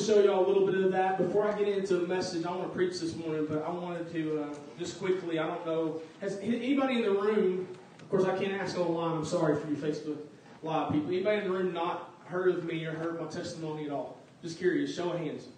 to 0.00 0.06
show 0.06 0.20
y'all 0.20 0.44
a 0.44 0.46
little 0.46 0.66
bit 0.66 0.82
of 0.82 0.92
that. 0.92 1.18
Before 1.18 1.46
I 1.46 1.58
get 1.58 1.68
into 1.68 1.96
the 1.96 2.06
message, 2.06 2.46
I 2.46 2.50
want 2.50 2.62
to 2.62 2.68
preach 2.68 3.00
this 3.00 3.14
morning, 3.16 3.46
but 3.48 3.62
I 3.64 3.70
wanted 3.70 4.10
to 4.12 4.44
uh, 4.44 4.54
just 4.78 4.98
quickly, 4.98 5.38
I 5.38 5.46
don't 5.46 5.64
know, 5.66 6.00
has 6.20 6.38
anybody 6.38 6.96
in 6.96 7.02
the 7.02 7.10
room, 7.10 7.68
of 8.00 8.10
course 8.10 8.24
I 8.24 8.36
can't 8.38 8.52
ask 8.52 8.78
online, 8.78 9.18
I'm 9.18 9.24
sorry 9.24 9.60
for 9.60 9.68
you 9.68 9.76
Facebook 9.76 10.18
Live 10.62 10.92
people, 10.92 11.08
anybody 11.08 11.38
in 11.38 11.44
the 11.44 11.50
room 11.50 11.72
not 11.72 12.14
heard 12.26 12.54
of 12.54 12.64
me 12.64 12.84
or 12.84 12.92
heard 12.92 13.20
my 13.20 13.26
testimony 13.26 13.86
at 13.86 13.90
all? 13.90 14.18
Just 14.42 14.58
curious, 14.58 14.94
show 14.94 15.10
of 15.10 15.18
hands. 15.18 15.48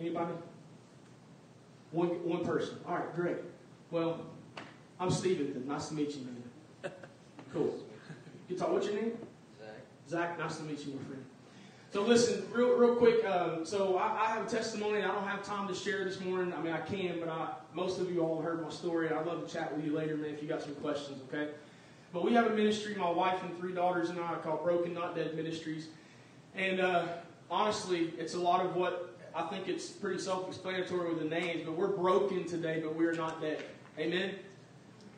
Anybody? 0.00 0.32
One, 1.92 2.08
one 2.24 2.44
person. 2.44 2.78
All 2.86 2.96
right, 2.96 3.14
great. 3.14 3.36
Well, 3.90 4.20
I'm 4.98 5.10
Steven. 5.10 5.64
Nice 5.66 5.88
to 5.88 5.94
meet 5.94 6.16
you, 6.16 6.24
man. 6.24 6.92
Cool. 7.52 7.78
You 8.48 8.56
talk. 8.56 8.72
What's 8.72 8.86
your 8.86 8.94
name? 8.94 9.12
Zach. 9.60 9.68
Zach. 10.08 10.38
Nice 10.38 10.56
to 10.56 10.62
meet 10.62 10.84
you, 10.86 10.94
my 10.94 11.02
friend. 11.02 11.24
So 11.92 12.00
listen, 12.00 12.42
real, 12.50 12.74
real 12.74 12.96
quick. 12.96 13.22
Um, 13.26 13.66
so 13.66 13.98
I, 13.98 14.24
I, 14.24 14.26
have 14.30 14.46
a 14.46 14.48
testimony. 14.48 15.02
I 15.02 15.08
don't 15.08 15.26
have 15.26 15.42
time 15.42 15.68
to 15.68 15.74
share 15.74 16.04
this 16.04 16.18
morning. 16.20 16.54
I 16.54 16.62
mean, 16.62 16.72
I 16.72 16.80
can, 16.80 17.20
but 17.20 17.28
I, 17.28 17.50
most 17.74 18.00
of 18.00 18.10
you 18.10 18.20
all 18.22 18.40
heard 18.40 18.62
my 18.62 18.70
story. 18.70 19.10
I'd 19.10 19.26
love 19.26 19.46
to 19.46 19.52
chat 19.52 19.76
with 19.76 19.84
you 19.84 19.94
later, 19.94 20.16
man, 20.16 20.30
if 20.30 20.42
you 20.42 20.48
got 20.48 20.62
some 20.62 20.74
questions. 20.76 21.20
Okay. 21.28 21.50
But 22.10 22.24
we 22.24 22.32
have 22.32 22.46
a 22.46 22.54
ministry, 22.54 22.94
my 22.94 23.10
wife 23.10 23.42
and 23.42 23.54
three 23.58 23.74
daughters 23.74 24.08
and 24.08 24.18
I, 24.18 24.36
called 24.36 24.64
Broken 24.64 24.94
Not 24.94 25.14
Dead 25.14 25.34
Ministries, 25.36 25.88
and 26.54 26.80
uh, 26.80 27.08
honestly, 27.50 28.14
it's 28.18 28.34
a 28.34 28.40
lot 28.40 28.64
of 28.64 28.74
what 28.74 29.18
I 29.34 29.42
think 29.48 29.68
it's 29.68 29.88
pretty 29.88 30.18
self-explanatory 30.18 31.10
with 31.10 31.18
the 31.18 31.28
names. 31.28 31.62
But 31.64 31.76
we're 31.76 31.88
broken 31.88 32.46
today, 32.46 32.80
but 32.82 32.94
we're 32.96 33.12
not 33.12 33.42
dead. 33.42 33.62
Amen. 33.98 34.34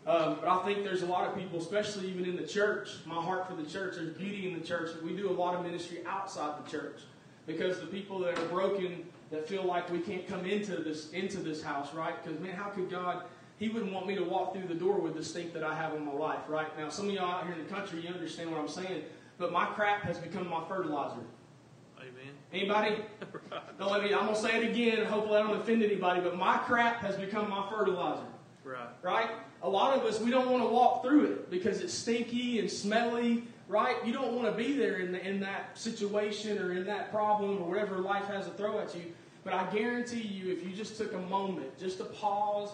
Um, 0.07 0.37
but 0.41 0.49
I 0.49 0.63
think 0.65 0.85
there's 0.85 1.03
a 1.03 1.07
lot 1.07 1.27
of 1.27 1.37
people, 1.37 1.59
especially 1.59 2.09
even 2.09 2.27
in 2.27 2.37
the 2.37 2.47
church, 2.47 2.91
my 3.07 3.15
heart 3.15 3.49
for 3.49 3.55
the 3.55 3.69
church, 3.69 3.95
there's 3.97 4.15
beauty 4.15 4.47
in 4.47 4.59
the 4.59 4.65
church. 4.65 4.91
We 5.03 5.17
do 5.17 5.31
a 5.31 5.33
lot 5.33 5.55
of 5.55 5.65
ministry 5.65 6.01
outside 6.07 6.65
the 6.65 6.71
church 6.71 7.01
because 7.47 7.81
the 7.81 7.87
people 7.87 8.19
that 8.21 8.39
are 8.39 8.47
broken, 8.47 9.07
that 9.31 9.49
feel 9.49 9.65
like 9.65 9.91
we 9.91 9.99
can't 9.99 10.27
come 10.27 10.45
into 10.45 10.77
this 10.77 11.11
into 11.13 11.39
this 11.39 11.63
house, 11.63 11.95
right? 11.95 12.23
Because 12.23 12.39
man, 12.41 12.55
how 12.55 12.69
could 12.69 12.91
God? 12.91 13.25
He 13.59 13.69
wouldn't 13.69 13.93
want 13.93 14.07
me 14.07 14.15
to 14.17 14.25
walk 14.25 14.53
through 14.53 14.67
the 14.67 14.75
door 14.75 14.99
with 14.99 15.15
the 15.15 15.25
stink 15.25 15.55
that 15.55 15.63
I 15.63 15.75
have 15.75 15.95
in 15.95 16.05
my 16.05 16.13
life, 16.13 16.41
right? 16.49 16.77
Now, 16.79 16.89
some 16.89 17.09
of 17.09 17.15
y'all 17.15 17.31
out 17.31 17.45
here 17.45 17.55
in 17.55 17.65
the 17.65 17.73
country, 17.73 18.01
you 18.01 18.09
understand 18.09 18.51
what 18.51 18.61
I'm 18.61 18.69
saying, 18.69 19.05
but 19.39 19.53
my 19.53 19.67
crap 19.67 20.03
has 20.03 20.19
become 20.19 20.49
my 20.49 20.63
fertilizer. 20.69 21.21
Amen. 21.99 22.35
Anybody? 22.53 22.97
Don't 23.79 23.91
let 23.91 24.03
me. 24.03 24.13
I'm 24.13 24.27
gonna 24.27 24.37
say 24.37 24.63
it 24.63 24.71
again. 24.71 25.07
Hopefully, 25.07 25.39
I 25.39 25.43
don't 25.43 25.61
offend 25.61 25.83
anybody. 25.83 26.21
But 26.21 26.37
my 26.37 26.59
crap 26.59 26.97
has 26.99 27.17
become 27.17 27.49
my 27.49 27.67
fertilizer. 27.71 28.27
Right. 28.65 28.89
Right? 29.03 29.31
A 29.63 29.69
lot 29.69 29.97
of 29.97 30.05
us, 30.05 30.21
we 30.21 30.31
don't 30.31 30.51
want 30.51 30.63
to 30.63 30.69
walk 30.69 31.03
through 31.03 31.27
it 31.27 31.51
because 31.51 31.81
it's 31.81 31.93
stinky 31.93 32.59
and 32.59 32.71
smelly, 32.71 33.45
right? 33.69 33.97
You 34.05 34.13
don't 34.13 34.33
want 34.33 34.47
to 34.47 34.53
be 34.53 34.73
there 34.77 34.99
in, 34.99 35.13
the, 35.13 35.27
in 35.27 35.41
that 35.41 35.79
situation 35.79 36.59
or 36.59 36.73
in 36.73 36.85
that 36.87 37.11
problem 37.11 37.63
or 37.63 37.69
whatever 37.69 37.99
life 37.99 38.25
has 38.27 38.47
to 38.47 38.53
throw 38.53 38.81
at 38.81 38.95
you. 38.95 39.13
But 39.45 39.53
I 39.53 39.71
guarantee 39.71 40.23
you, 40.23 40.53
if 40.53 40.65
you 40.65 40.73
just 40.73 40.97
took 40.97 41.13
a 41.13 41.19
moment, 41.19 41.79
just 41.79 41.99
to 41.99 42.05
pause, 42.05 42.71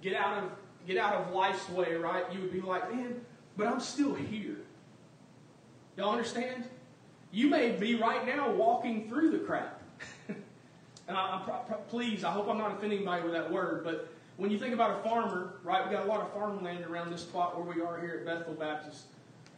get 0.00 0.14
out 0.14 0.42
of 0.42 0.50
get 0.86 0.98
out 0.98 1.14
of 1.14 1.32
life's 1.32 1.68
way, 1.70 1.94
right? 1.94 2.24
You 2.32 2.40
would 2.40 2.52
be 2.52 2.60
like, 2.60 2.92
man, 2.94 3.20
but 3.56 3.66
I'm 3.66 3.80
still 3.80 4.14
here. 4.14 4.56
Y'all 5.96 6.10
understand? 6.10 6.64
You 7.32 7.48
may 7.48 7.72
be 7.72 7.94
right 7.94 8.26
now 8.26 8.50
walking 8.50 9.08
through 9.08 9.30
the 9.30 9.38
crap. 9.38 9.80
and 10.28 10.36
I, 11.08 11.40
I, 11.46 11.74
please, 11.88 12.24
I 12.24 12.30
hope 12.30 12.48
I'm 12.48 12.58
not 12.58 12.72
offending 12.72 12.98
anybody 12.98 13.22
with 13.22 13.32
that 13.32 13.50
word, 13.50 13.82
but 13.84 14.08
when 14.36 14.50
you 14.50 14.58
think 14.58 14.74
about 14.74 14.98
a 14.98 15.02
farmer, 15.02 15.54
right, 15.62 15.86
we 15.86 15.94
got 15.94 16.04
a 16.04 16.08
lot 16.08 16.20
of 16.20 16.32
farmland 16.32 16.84
around 16.84 17.12
this 17.12 17.22
spot 17.22 17.56
where 17.56 17.74
we 17.74 17.80
are 17.80 18.00
here 18.00 18.16
at 18.18 18.26
Bethel 18.26 18.54
Baptist, 18.54 19.04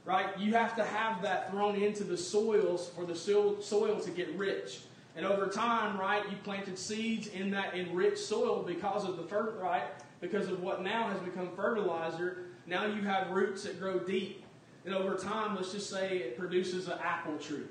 right? 0.05 0.39
You 0.39 0.53
have 0.53 0.77
to 0.77 0.85
have 0.85 1.23
that 1.23 1.51
thrown 1.51 1.77
into 1.77 2.05
the 2.05 2.17
soils 2.17 2.91
for 2.91 3.05
the 3.07 3.15
soil, 3.15 4.01
to 4.01 4.11
get 4.11 4.35
rich. 4.37 4.81
And 5.17 5.25
over 5.25 5.47
time, 5.47 5.99
right, 5.99 6.23
you 6.31 6.37
planted 6.45 6.79
seeds 6.79 7.29
in 7.29 7.51
that 7.53 7.75
enriched 7.75 8.19
soil 8.19 8.63
because 8.63 9.09
of 9.09 9.17
the 9.17 9.23
fer- 9.23 9.59
right, 9.63 9.85
because 10.21 10.49
of 10.49 10.63
what 10.63 10.83
now 10.83 11.09
has 11.09 11.21
become 11.21 11.49
fertilizer. 11.57 12.45
Now 12.67 12.85
you 12.85 13.01
have 13.03 13.31
roots 13.31 13.63
that 13.63 13.81
grow 13.81 13.99
deep. 13.99 14.45
And 14.85 14.95
over 14.95 15.15
time, 15.15 15.57
let's 15.57 15.73
just 15.73 15.89
say 15.89 16.19
it 16.19 16.39
produces 16.39 16.87
an 16.89 16.99
apple 17.03 17.39
tree. 17.39 17.65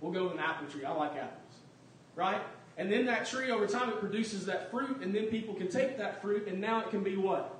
We'll 0.00 0.12
go 0.12 0.24
with 0.24 0.34
an 0.34 0.40
apple 0.40 0.66
tree. 0.66 0.84
I 0.84 0.92
like 0.92 1.12
apples. 1.12 1.54
Right? 2.16 2.42
And 2.78 2.90
then 2.90 3.04
that 3.06 3.26
tree, 3.26 3.50
over 3.50 3.66
time, 3.66 3.88
it 3.90 3.98
produces 3.98 4.46
that 4.46 4.70
fruit, 4.70 5.02
and 5.02 5.12
then 5.12 5.26
people 5.26 5.52
can 5.52 5.68
take 5.68 5.98
that 5.98 6.22
fruit, 6.22 6.46
and 6.46 6.60
now 6.60 6.80
it 6.80 6.90
can 6.90 7.02
be 7.02 7.16
what? 7.16 7.56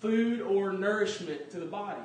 Food 0.00 0.40
or 0.40 0.72
nourishment 0.72 1.50
to 1.50 1.60
the 1.60 1.66
body. 1.66 2.00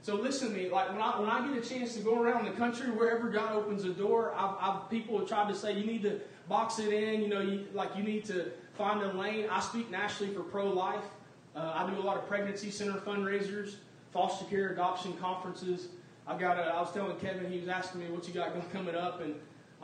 So 0.00 0.14
listen 0.14 0.48
to 0.48 0.54
me. 0.54 0.70
Like 0.70 0.90
when 0.92 1.02
I 1.02 1.20
when 1.20 1.28
I 1.28 1.46
get 1.46 1.62
a 1.62 1.68
chance 1.68 1.94
to 1.96 2.00
go 2.00 2.22
around 2.22 2.46
the 2.46 2.52
country, 2.52 2.90
wherever 2.90 3.28
God 3.28 3.54
opens 3.54 3.84
a 3.84 3.90
door, 3.90 4.32
I've, 4.36 4.54
I've 4.60 4.88
people 4.88 5.18
have 5.18 5.28
tried 5.28 5.48
to 5.48 5.54
say 5.54 5.76
you 5.76 5.84
need 5.84 6.02
to 6.02 6.20
box 6.48 6.78
it 6.78 6.92
in. 6.92 7.22
You 7.22 7.28
know, 7.28 7.40
you, 7.40 7.66
like 7.74 7.94
you 7.96 8.04
need 8.04 8.24
to 8.26 8.52
find 8.74 9.02
a 9.02 9.12
lane. 9.12 9.46
I 9.50 9.60
speak 9.60 9.90
nationally 9.90 10.32
for 10.32 10.42
pro 10.42 10.68
life. 10.70 11.04
Uh, 11.56 11.72
I 11.74 11.90
do 11.90 12.00
a 12.00 12.04
lot 12.04 12.16
of 12.16 12.28
pregnancy 12.28 12.70
center 12.70 13.00
fundraisers, 13.00 13.74
foster 14.12 14.44
care 14.46 14.70
adoption 14.70 15.12
conferences. 15.14 15.88
I 16.26 16.38
got. 16.38 16.56
A, 16.56 16.62
I 16.62 16.80
was 16.80 16.92
telling 16.92 17.16
Kevin 17.16 17.50
he 17.50 17.58
was 17.58 17.68
asking 17.68 18.00
me 18.00 18.06
what 18.06 18.26
you 18.28 18.32
got 18.32 18.54
coming 18.72 18.94
up, 18.94 19.20
and 19.20 19.34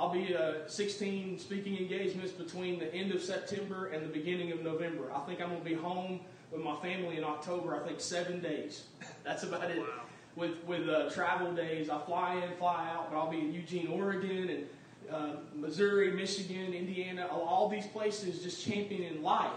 I'll 0.02 0.08
be 0.08 0.34
uh, 0.34 0.66
16 0.66 1.38
speaking 1.38 1.78
engagements 1.78 2.32
between 2.32 2.80
the 2.80 2.92
end 2.92 3.12
of 3.12 3.22
September 3.22 3.86
and 3.90 4.02
the 4.02 4.08
beginning 4.08 4.50
of 4.50 4.60
November. 4.60 5.12
I 5.14 5.20
think 5.20 5.40
I'm 5.40 5.50
going 5.50 5.62
to 5.62 5.64
be 5.64 5.76
home 5.76 6.18
with 6.50 6.60
my 6.60 6.74
family 6.80 7.18
in 7.18 7.22
October. 7.22 7.80
I 7.80 7.86
think 7.86 8.00
seven 8.00 8.40
days. 8.40 8.86
That's 9.24 9.44
about 9.44 9.70
it. 9.70 9.78
Wow. 9.78 9.86
With 10.34 10.64
with 10.66 10.88
uh, 10.88 11.08
travel 11.10 11.52
days, 11.52 11.88
I 11.88 12.00
fly 12.00 12.34
in, 12.34 12.56
fly 12.56 12.90
out, 12.92 13.12
but 13.12 13.16
I'll 13.16 13.30
be 13.30 13.38
in 13.38 13.54
Eugene, 13.54 13.86
Oregon, 13.86 14.48
and 14.50 14.66
uh, 15.08 15.36
Missouri, 15.54 16.10
Michigan, 16.10 16.74
Indiana, 16.74 17.28
all 17.30 17.68
these 17.68 17.86
places 17.86 18.42
just 18.42 18.66
championing 18.66 19.22
life, 19.22 19.52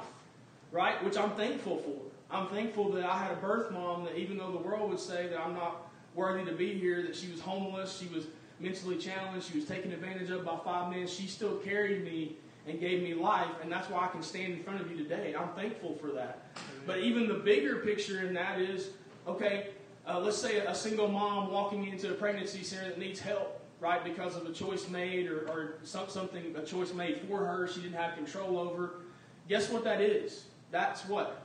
right? 0.72 1.03
Which 1.03 1.17
I'm 1.17 1.31
thankful 1.31 1.77
for. 1.79 1.97
I'm 2.29 2.50
thankful 2.50 2.91
that 2.91 3.03
I 3.03 3.17
had 3.17 3.31
a 3.31 3.38
birth 3.38 3.72
mom 3.72 4.03
that 4.03 4.16
even 4.16 4.38
though 4.38 4.51
the 4.51 4.59
world 4.59 4.91
would 4.91 5.00
say 5.00 5.25
that 5.25 5.39
I'm 5.39 5.56
not 5.56 5.88
worthy 6.13 6.45
to 6.45 6.56
be 6.56 6.75
here, 6.75 7.01
that 7.01 7.16
she 7.16 7.31
was 7.31 7.41
homeless, 7.41 7.97
she 7.97 8.13
was 8.13 8.25
mentally 8.60 8.98
challenged, 8.98 9.52
she 9.52 9.58
was 9.58 9.68
taken 9.68 9.92
advantage 9.92 10.30
of 10.30 10.46
by 10.46 10.58
five 10.64 10.92
men, 10.92 11.08
she 11.08 11.28
still 11.28 11.58
carried 11.58 12.04
me 12.04 12.36
and 12.68 12.80
gave 12.80 13.04
me 13.04 13.14
life, 13.14 13.52
and 13.62 13.72
that's 13.72 13.90
why 13.90 14.06
I 14.06 14.08
can 14.08 14.24
stand 14.24 14.54
in 14.54 14.64
front 14.64 14.82
of 14.82 14.90
you 14.90 14.98
today. 14.98 15.36
I'm 15.38 15.50
thankful 15.50 15.96
for 15.96 16.08
that. 16.14 16.48
But 16.86 17.00
even 17.00 17.28
the 17.28 17.36
bigger 17.36 17.78
picture 17.78 18.26
in 18.26 18.34
that 18.34 18.60
is, 18.60 18.90
okay, 19.28 19.70
uh, 20.08 20.20
let's 20.20 20.38
say 20.38 20.58
a 20.58 20.74
single 20.74 21.08
mom 21.08 21.52
walking 21.52 21.88
into 21.88 22.12
a 22.12 22.14
pregnancy 22.14 22.64
center 22.64 22.90
that 22.90 23.00
needs 23.00 23.20
help, 23.20 23.62
right, 23.80 24.04
because 24.04 24.36
of 24.36 24.46
a 24.46 24.52
choice 24.52 24.90
made 24.90 25.28
or, 25.28 25.48
or 25.50 25.76
some, 25.84 26.10
something, 26.10 26.56
a 26.56 26.64
choice 26.64 26.94
made 26.94 27.22
for 27.28 27.46
her 27.46 27.68
she 27.68 27.81
didn't 27.81 27.98
have 27.98 28.16
control 28.16 28.58
over. 28.58 29.01
Guess 29.48 29.69
what 29.69 29.84
that 29.84 30.01
is? 30.01 30.46
That's 30.72 31.06
what? 31.06 31.44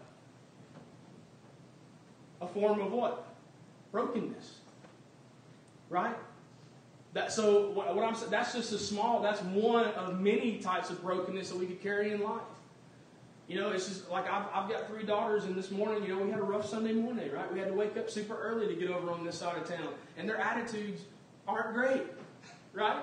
A 2.40 2.46
form 2.46 2.80
of 2.80 2.92
what? 2.92 3.26
Brokenness. 3.92 4.58
Right? 5.90 6.16
That, 7.12 7.32
so 7.32 7.70
what, 7.70 7.94
what 7.96 8.04
I'm 8.04 8.14
saying, 8.14 8.30
that's 8.30 8.54
just 8.54 8.72
a 8.72 8.78
small, 8.78 9.20
that's 9.20 9.42
one 9.42 9.86
of 9.86 10.20
many 10.20 10.58
types 10.58 10.90
of 10.90 11.02
brokenness 11.02 11.50
that 11.50 11.58
we 11.58 11.66
could 11.66 11.82
carry 11.82 12.12
in 12.12 12.22
life. 12.22 12.42
You 13.48 13.58
know, 13.60 13.70
it's 13.70 13.88
just 13.88 14.08
like 14.08 14.30
I've, 14.30 14.44
I've 14.54 14.70
got 14.70 14.86
three 14.86 15.02
daughters, 15.02 15.44
and 15.44 15.56
this 15.56 15.72
morning, 15.72 16.04
you 16.04 16.14
know, 16.14 16.22
we 16.22 16.30
had 16.30 16.38
a 16.38 16.44
rough 16.44 16.68
Sunday 16.68 16.92
morning, 16.92 17.32
right? 17.32 17.52
We 17.52 17.58
had 17.58 17.66
to 17.66 17.74
wake 17.74 17.96
up 17.96 18.08
super 18.08 18.36
early 18.40 18.68
to 18.68 18.74
get 18.80 18.90
over 18.90 19.10
on 19.10 19.24
this 19.24 19.38
side 19.38 19.56
of 19.56 19.68
town, 19.68 19.88
and 20.16 20.28
their 20.28 20.36
attitudes 20.36 21.02
aren't 21.48 21.74
great, 21.74 22.02
right? 22.72 23.02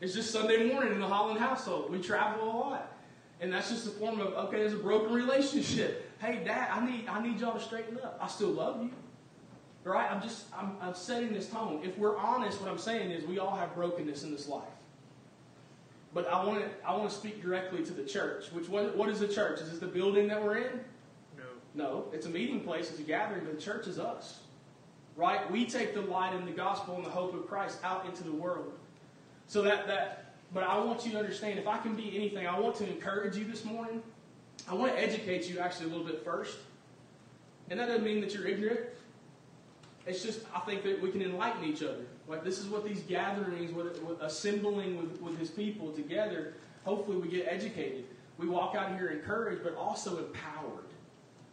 It's 0.00 0.14
just 0.14 0.30
Sunday 0.30 0.72
morning 0.72 0.92
in 0.92 1.00
the 1.00 1.08
Holland 1.08 1.40
household. 1.40 1.90
We 1.90 2.00
travel 2.00 2.44
a 2.44 2.46
lot, 2.46 2.96
and 3.40 3.52
that's 3.52 3.70
just 3.70 3.88
a 3.88 3.90
form 3.90 4.20
of 4.20 4.34
okay, 4.46 4.58
there's 4.58 4.74
a 4.74 4.76
broken 4.76 5.12
relationship. 5.12 6.12
Hey, 6.20 6.42
Dad, 6.44 6.68
I 6.72 6.84
need 6.86 7.08
I 7.08 7.20
need 7.20 7.40
y'all 7.40 7.54
to 7.54 7.60
straighten 7.60 7.98
up. 7.98 8.18
I 8.22 8.28
still 8.28 8.50
love 8.50 8.82
you, 8.82 8.90
right? 9.84 10.10
I'm 10.10 10.22
just 10.22 10.46
I'm, 10.56 10.76
I'm 10.80 10.94
setting 10.94 11.32
this 11.32 11.48
tone. 11.48 11.80
If 11.82 11.96
we're 11.98 12.16
honest, 12.16 12.60
what 12.60 12.70
I'm 12.70 12.78
saying 12.78 13.10
is 13.10 13.24
we 13.24 13.38
all 13.38 13.54
have 13.56 13.74
brokenness 13.74 14.22
in 14.24 14.30
this 14.30 14.48
life. 14.48 14.62
But 16.14 16.28
I 16.28 16.44
want 16.44 16.60
to 16.60 16.68
I 16.86 16.94
want 16.94 17.10
to 17.10 17.14
speak 17.14 17.42
directly 17.42 17.84
to 17.84 17.92
the 17.92 18.04
church. 18.04 18.52
Which 18.52 18.68
what, 18.68 18.96
what 18.96 19.08
is 19.08 19.20
the 19.20 19.28
church? 19.28 19.60
Is 19.60 19.70
this 19.70 19.78
the 19.78 19.86
building 19.86 20.28
that 20.28 20.42
we're 20.42 20.58
in? 20.58 20.80
No. 21.36 21.44
No, 21.74 22.04
it's 22.12 22.26
a 22.26 22.30
meeting 22.30 22.60
place, 22.60 22.90
it's 22.90 23.00
a 23.00 23.02
gathering, 23.02 23.44
but 23.44 23.56
the 23.56 23.62
church 23.62 23.86
is 23.86 23.98
us. 23.98 24.40
Right? 25.16 25.50
We 25.50 25.66
take 25.66 25.94
the 25.94 26.02
light 26.02 26.34
and 26.34 26.46
the 26.46 26.52
gospel 26.52 26.96
and 26.96 27.04
the 27.04 27.10
hope 27.10 27.34
of 27.34 27.46
Christ 27.46 27.78
out 27.84 28.06
into 28.06 28.24
the 28.24 28.32
world. 28.32 28.72
So 29.46 29.62
that 29.62 29.86
that 29.86 30.34
but 30.54 30.64
I 30.64 30.78
want 30.78 31.06
you 31.06 31.12
to 31.12 31.18
understand 31.18 31.58
if 31.58 31.66
I 31.66 31.78
can 31.78 31.94
be 31.94 32.14
anything, 32.14 32.46
I 32.46 32.58
want 32.58 32.76
to 32.76 32.86
encourage 32.86 33.36
you 33.36 33.44
this 33.44 33.64
morning. 33.64 34.02
I 34.68 34.74
want 34.74 34.94
to 34.94 35.02
educate 35.02 35.48
you 35.48 35.58
actually 35.58 35.86
a 35.86 35.88
little 35.88 36.04
bit 36.04 36.22
first. 36.24 36.58
And 37.70 37.80
that 37.80 37.86
doesn't 37.86 38.04
mean 38.04 38.20
that 38.20 38.34
you're 38.34 38.46
ignorant. 38.46 38.80
It's 40.06 40.22
just 40.22 40.40
I 40.54 40.60
think 40.60 40.82
that 40.84 41.00
we 41.00 41.10
can 41.10 41.22
enlighten 41.22 41.64
each 41.64 41.82
other. 41.82 42.04
Like 42.26 42.44
this 42.44 42.58
is 42.58 42.66
what 42.66 42.84
these 42.84 43.00
gatherings, 43.02 43.72
with, 43.72 44.02
with 44.02 44.20
assembling 44.20 44.96
with, 44.96 45.20
with 45.20 45.38
His 45.38 45.50
people 45.50 45.92
together. 45.92 46.54
Hopefully, 46.84 47.16
we 47.16 47.28
get 47.28 47.46
educated. 47.48 48.04
We 48.38 48.48
walk 48.48 48.74
out 48.74 48.96
here 48.98 49.08
encouraged, 49.08 49.62
but 49.62 49.76
also 49.76 50.18
empowered. 50.18 50.86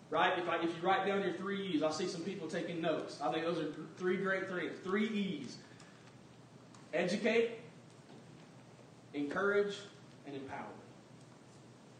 Right? 0.10 0.38
If 0.40 0.50
I, 0.50 0.56
if 0.58 0.64
you 0.64 0.82
write 0.82 1.06
down 1.06 1.22
your 1.22 1.34
three 1.34 1.68
E's, 1.68 1.84
I 1.84 1.92
see 1.92 2.08
some 2.08 2.22
people 2.22 2.48
taking 2.48 2.82
notes. 2.82 3.20
I 3.22 3.32
think 3.32 3.46
those 3.46 3.60
are 3.60 3.68
three 3.98 4.18
great 4.18 4.50
things. 4.50 4.72
Three 4.84 5.08
E's. 5.08 5.58
educate, 6.94 7.60
encourage, 9.14 9.76
and 10.26 10.36
empower. 10.36 10.66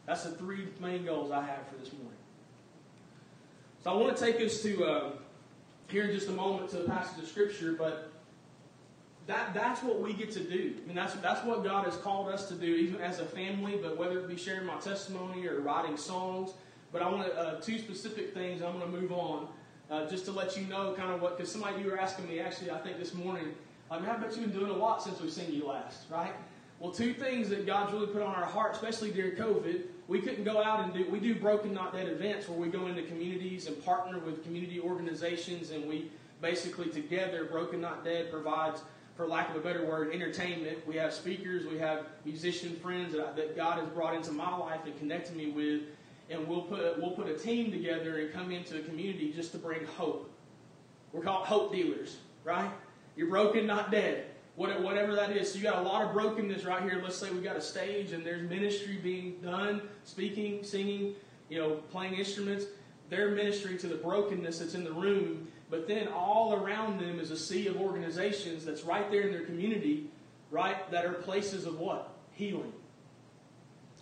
That's 0.06 0.24
the 0.24 0.30
three 0.30 0.66
main 0.80 1.04
goals 1.04 1.30
I 1.30 1.42
have 1.42 1.66
for 1.68 1.76
this 1.76 1.92
morning. 1.92 2.10
So 3.84 3.92
I 3.92 3.94
want 3.94 4.16
to 4.16 4.24
take 4.24 4.40
us 4.44 4.60
to 4.62 4.84
uh, 4.84 5.12
here 5.90 6.04
in 6.04 6.12
just 6.12 6.28
a 6.28 6.32
moment 6.32 6.70
to 6.70 6.84
a 6.84 6.88
passage 6.88 7.22
of 7.22 7.28
scripture, 7.28 7.72
but 7.72 8.12
that 9.26 9.54
that's 9.54 9.82
what 9.82 10.00
we 10.00 10.12
get 10.12 10.30
to 10.32 10.40
do. 10.40 10.74
I 10.82 10.86
mean, 10.86 10.96
that's 10.96 11.14
that's 11.14 11.44
what 11.44 11.62
God 11.62 11.84
has 11.84 11.96
called 11.96 12.28
us 12.28 12.48
to 12.48 12.54
do, 12.54 12.66
even 12.66 13.00
as 13.00 13.20
a 13.20 13.26
family. 13.26 13.78
But 13.80 13.96
whether 13.96 14.18
it 14.18 14.28
be 14.28 14.36
sharing 14.36 14.66
my 14.66 14.78
testimony 14.78 15.46
or 15.46 15.60
writing 15.60 15.96
songs, 15.96 16.52
but 16.92 17.02
I 17.02 17.08
want 17.08 17.26
to, 17.26 17.38
uh, 17.38 17.60
two 17.60 17.78
specific 17.78 18.34
things. 18.34 18.62
I'm 18.62 18.78
going 18.78 18.92
to 18.92 19.00
move 19.00 19.12
on 19.12 19.48
uh, 19.90 20.08
just 20.08 20.24
to 20.26 20.32
let 20.32 20.56
you 20.56 20.66
know 20.66 20.94
kind 20.94 21.12
of 21.12 21.20
what. 21.20 21.36
Because 21.36 21.52
somebody 21.52 21.82
you 21.82 21.90
were 21.90 21.98
asking 21.98 22.28
me 22.28 22.40
actually, 22.40 22.70
I 22.70 22.78
think 22.78 22.98
this 22.98 23.14
morning. 23.14 23.54
I 23.90 23.98
mean, 23.98 24.08
I 24.08 24.16
bet 24.16 24.36
you've 24.36 24.50
been 24.50 24.58
doing 24.58 24.70
a 24.70 24.76
lot 24.76 25.02
since 25.02 25.20
we've 25.20 25.32
seen 25.32 25.52
you 25.52 25.66
last, 25.66 26.08
right? 26.10 26.32
Well, 26.78 26.92
two 26.92 27.12
things 27.12 27.48
that 27.50 27.66
God's 27.66 27.92
really 27.92 28.06
put 28.06 28.22
on 28.22 28.34
our 28.34 28.46
heart, 28.46 28.72
especially 28.72 29.10
during 29.10 29.32
COVID, 29.32 29.82
we 30.10 30.20
couldn't 30.20 30.42
go 30.42 30.60
out 30.60 30.80
and 30.80 30.92
do. 30.92 31.08
We 31.08 31.20
do 31.20 31.36
broken 31.36 31.72
not 31.72 31.92
dead 31.92 32.08
events 32.08 32.48
where 32.48 32.58
we 32.58 32.66
go 32.66 32.88
into 32.88 33.04
communities 33.04 33.68
and 33.68 33.82
partner 33.84 34.18
with 34.18 34.42
community 34.42 34.80
organizations, 34.80 35.70
and 35.70 35.88
we 35.88 36.10
basically 36.42 36.88
together, 36.88 37.44
broken 37.44 37.80
not 37.80 38.04
dead 38.04 38.28
provides 38.28 38.82
for 39.16 39.28
lack 39.28 39.50
of 39.50 39.54
a 39.54 39.60
better 39.60 39.86
word, 39.86 40.12
entertainment. 40.12 40.84
We 40.84 40.96
have 40.96 41.14
speakers, 41.14 41.64
we 41.64 41.78
have 41.78 42.06
musician 42.24 42.74
friends 42.82 43.12
that, 43.12 43.36
that 43.36 43.54
God 43.54 43.78
has 43.78 43.88
brought 43.90 44.16
into 44.16 44.32
my 44.32 44.52
life 44.56 44.80
and 44.84 44.98
connected 44.98 45.36
me 45.36 45.52
with, 45.52 45.82
and 46.28 46.48
we'll 46.48 46.62
put 46.62 46.98
we'll 46.98 47.12
put 47.12 47.28
a 47.28 47.38
team 47.38 47.70
together 47.70 48.18
and 48.18 48.32
come 48.32 48.50
into 48.50 48.80
a 48.80 48.82
community 48.82 49.32
just 49.32 49.52
to 49.52 49.58
bring 49.58 49.86
hope. 49.86 50.28
We're 51.12 51.22
called 51.22 51.46
hope 51.46 51.72
dealers, 51.72 52.16
right? 52.42 52.70
You're 53.14 53.28
broken, 53.28 53.64
not 53.64 53.92
dead. 53.92 54.26
Whatever 54.68 55.14
that 55.14 55.30
is. 55.30 55.52
So 55.52 55.58
you 55.58 55.64
got 55.64 55.78
a 55.78 55.82
lot 55.82 56.02
of 56.04 56.12
brokenness 56.12 56.64
right 56.64 56.82
here. 56.82 57.00
Let's 57.02 57.16
say 57.16 57.30
we 57.30 57.40
got 57.40 57.56
a 57.56 57.62
stage 57.62 58.12
and 58.12 58.24
there's 58.24 58.48
ministry 58.48 58.98
being 59.02 59.36
done, 59.42 59.82
speaking, 60.04 60.62
singing, 60.62 61.14
you 61.48 61.58
know, 61.58 61.76
playing 61.90 62.14
instruments. 62.14 62.66
They're 63.08 63.30
ministering 63.30 63.78
to 63.78 63.88
the 63.88 63.96
brokenness 63.96 64.58
that's 64.58 64.74
in 64.74 64.84
the 64.84 64.92
room 64.92 65.48
but 65.70 65.86
then 65.86 66.08
all 66.08 66.54
around 66.54 67.00
them 67.00 67.20
is 67.20 67.30
a 67.30 67.36
sea 67.36 67.68
of 67.68 67.80
organizations 67.80 68.64
that's 68.64 68.82
right 68.82 69.08
there 69.10 69.22
in 69.22 69.30
their 69.30 69.44
community, 69.44 70.10
right, 70.50 70.90
that 70.90 71.06
are 71.06 71.12
places 71.12 71.64
of 71.64 71.78
what? 71.78 72.12
Healing. 72.32 72.72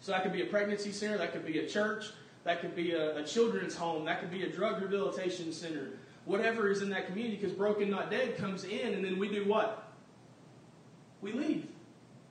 So 0.01 0.13
that 0.13 0.23
could 0.23 0.33
be 0.33 0.43
a 0.43 0.47
pregnancy 0.47 0.93
center, 0.93 1.19
that 1.19 1.33
could 1.33 1.45
be 1.45 1.59
a 1.59 1.69
church, 1.69 2.07
that 2.45 2.63
could 2.63 2.75
be 2.75 2.93
a, 2.93 3.19
a 3.19 3.25
children's 3.25 3.77
home, 3.77 4.07
that 4.07 4.21
could 4.21 4.31
be 4.31 4.45
a 4.45 4.51
drug 4.51 4.81
rehabilitation 4.81 5.53
center, 5.53 5.91
whatever 6.25 6.71
is 6.71 6.81
in 6.81 6.89
that 6.91 7.07
community, 7.07 7.37
because 7.37 7.53
Broken 7.53 7.91
Not 7.91 8.11
Dead 8.11 8.39
comes 8.39 8.65
in, 8.65 8.95
and 8.95 9.05
then 9.05 9.19
we 9.19 9.29
do 9.29 9.45
what? 9.47 9.88
We 11.21 11.33
leave. 11.33 11.67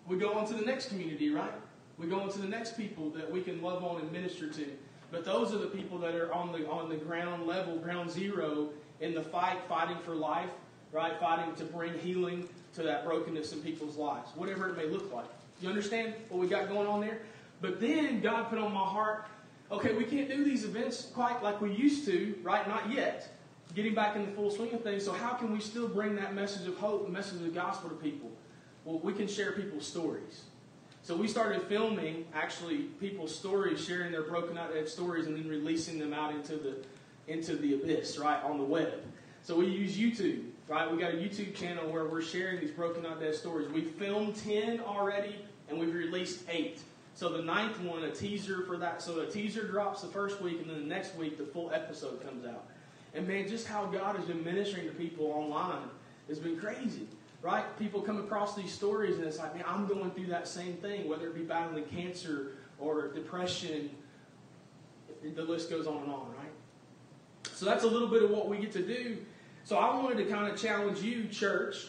We 0.08 0.18
go 0.18 0.34
on 0.34 0.48
to 0.48 0.54
the 0.54 0.66
next 0.66 0.90
community, 0.90 1.30
right? 1.30 1.52
We 1.98 2.08
go 2.08 2.20
on 2.20 2.30
to 2.32 2.40
the 2.40 2.48
next 2.48 2.78
people 2.78 3.10
that 3.12 3.30
we 3.30 3.42
can 3.42 3.62
love 3.62 3.84
on 3.84 4.00
and 4.00 4.12
minister 4.12 4.48
to. 4.50 4.66
But 5.12 5.26
those 5.26 5.54
are 5.54 5.58
the 5.58 5.68
people 5.68 5.98
that 6.00 6.16
are 6.16 6.34
on 6.34 6.52
the 6.52 6.68
on 6.70 6.90
the 6.90 6.96
ground 6.96 7.48
level, 7.48 7.78
ground 7.78 8.12
zero, 8.12 8.70
in 9.00 9.14
the 9.14 9.22
fight, 9.22 9.58
fighting 9.68 9.98
for 10.04 10.16
life, 10.16 10.50
right? 10.92 11.18
Fighting 11.20 11.54
to 11.56 11.64
bring 11.64 11.98
healing 12.00 12.48
to 12.76 12.84
that 12.84 13.06
brokenness 13.06 13.54
in 13.54 13.62
people's 13.62 13.98
lives, 13.98 14.32
whatever 14.36 14.70
it 14.70 14.78
may 14.78 14.86
look 14.86 15.12
like. 15.14 15.26
You 15.62 15.70
understand 15.70 16.14
what 16.30 16.40
we 16.40 16.48
got 16.48 16.68
going 16.70 16.88
on 16.88 17.02
there? 17.02 17.20
But 17.62 17.80
then 17.80 18.22
God 18.22 18.50
put 18.50 18.60
on 18.60 18.72
my 18.72 18.86
heart, 18.86 19.26
okay, 19.72 19.94
we 19.94 20.04
can't 20.04 20.30
do 20.30 20.44
these 20.44 20.64
events 20.64 21.10
quite 21.14 21.42
like 21.42 21.60
we 21.60 21.74
used 21.74 22.06
to, 22.06 22.36
right? 22.44 22.68
Not 22.68 22.92
yet. 22.92 23.34
Getting 23.74 23.96
back 23.96 24.16
in 24.16 24.26
the 24.26 24.32
full 24.32 24.52
swing 24.52 24.74
of 24.74 24.84
things. 24.84 25.04
So 25.04 25.12
how 25.12 25.34
can 25.34 25.52
we 25.52 25.60
still 25.60 25.88
bring 25.88 26.16
that 26.16 26.36
message 26.36 26.68
of 26.68 26.78
hope, 26.78 27.10
message 27.10 27.42
of 27.42 27.54
gospel 27.54 27.90
to 27.90 27.96
people? 27.96 28.32
Well, 28.88 29.00
we 29.00 29.12
can 29.12 29.28
share 29.28 29.52
people's 29.52 29.86
stories. 29.86 30.44
So 31.02 31.14
we 31.14 31.28
started 31.28 31.64
filming 31.64 32.26
actually 32.34 32.84
people's 33.02 33.36
stories, 33.36 33.84
sharing 33.84 34.14
their 34.14 34.24
broken 34.24 34.56
not 34.56 34.74
dead 34.74 34.88
stories, 34.88 35.28
and 35.28 35.36
then 35.36 35.50
releasing 35.50 36.00
them 36.00 36.14
out 36.14 36.34
into 36.34 36.56
the 36.56 36.78
into 37.28 37.58
the 37.58 37.74
abyss, 37.74 38.18
right, 38.18 38.42
on 38.46 38.58
the 38.58 38.64
web. 38.64 39.04
So 39.44 39.58
we 39.58 39.66
use 39.66 39.98
YouTube, 39.98 40.46
right? 40.70 40.90
We 40.90 40.98
got 40.98 41.14
a 41.14 41.18
YouTube 41.18 41.54
channel 41.54 41.92
where 41.92 42.06
we're 42.06 42.22
sharing 42.22 42.62
these 42.62 42.72
broken 42.72 43.04
not 43.04 43.20
dead 43.20 43.36
stories. 43.36 43.70
We 43.70 43.82
filmed 43.82 44.38
10 44.38 44.80
already, 44.80 45.36
and 45.68 45.78
we've 45.78 45.94
released 45.94 46.46
8. 46.48 46.80
So 47.14 47.28
the 47.28 47.42
ninth 47.42 47.82
one, 47.82 48.06
a 48.06 48.12
teaser 48.12 48.62
for 48.62 48.78
that. 48.78 49.02
So 49.02 49.20
a 49.20 49.28
teaser 49.28 49.68
drops 49.68 50.02
the 50.02 50.08
first 50.08 50.42
week, 50.42 50.62
and 50.62 50.70
then 50.70 50.80
the 50.80 50.88
next 50.88 51.14
week, 51.18 51.38
the 51.38 51.44
full 51.44 51.74
episode 51.74 52.24
comes 52.26 52.46
out. 52.46 52.68
And 53.14 53.28
man, 53.28 53.50
just 53.50 53.68
how 53.68 53.86
God 53.88 54.16
has 54.16 54.24
been 54.24 54.46
ministering 54.46 54.88
to 54.88 54.94
people 54.94 55.26
online 55.26 55.90
has 56.30 56.40
been 56.40 56.58
crazy, 56.58 57.08
right? 57.42 57.66
People 57.78 58.02
come 58.02 58.20
across 58.20 58.56
these 58.56 58.72
stories, 58.72 59.18
and 59.18 59.26
it's 59.26 59.38
like, 59.38 59.56
man, 59.56 59.66
I'm 59.68 59.88
going 59.88 60.12
through 60.12 60.28
that 60.28 60.48
same 60.48 60.74
thing, 60.74 61.08
whether 61.08 61.28
it 61.28 61.36
be 61.36 61.44
battling 61.44 61.86
cancer 61.86 62.54
or 62.80 63.10
depression. 63.10 63.92
The 65.24 65.44
list 65.44 65.70
goes 65.70 65.88
on 65.88 66.04
and 66.04 66.12
on, 66.12 66.28
right? 66.38 66.52
So 67.54 67.66
that's 67.66 67.84
a 67.84 67.88
little 67.88 68.08
bit 68.08 68.24
of 68.24 68.30
what 68.30 68.50
we 68.50 68.58
get 68.58 68.72
to 68.74 68.84
do. 68.84 69.18
So 69.64 69.78
I 69.78 69.96
wanted 69.96 70.18
to 70.18 70.26
kind 70.26 70.52
of 70.52 70.60
challenge 70.60 71.02
you, 71.02 71.28
church, 71.28 71.88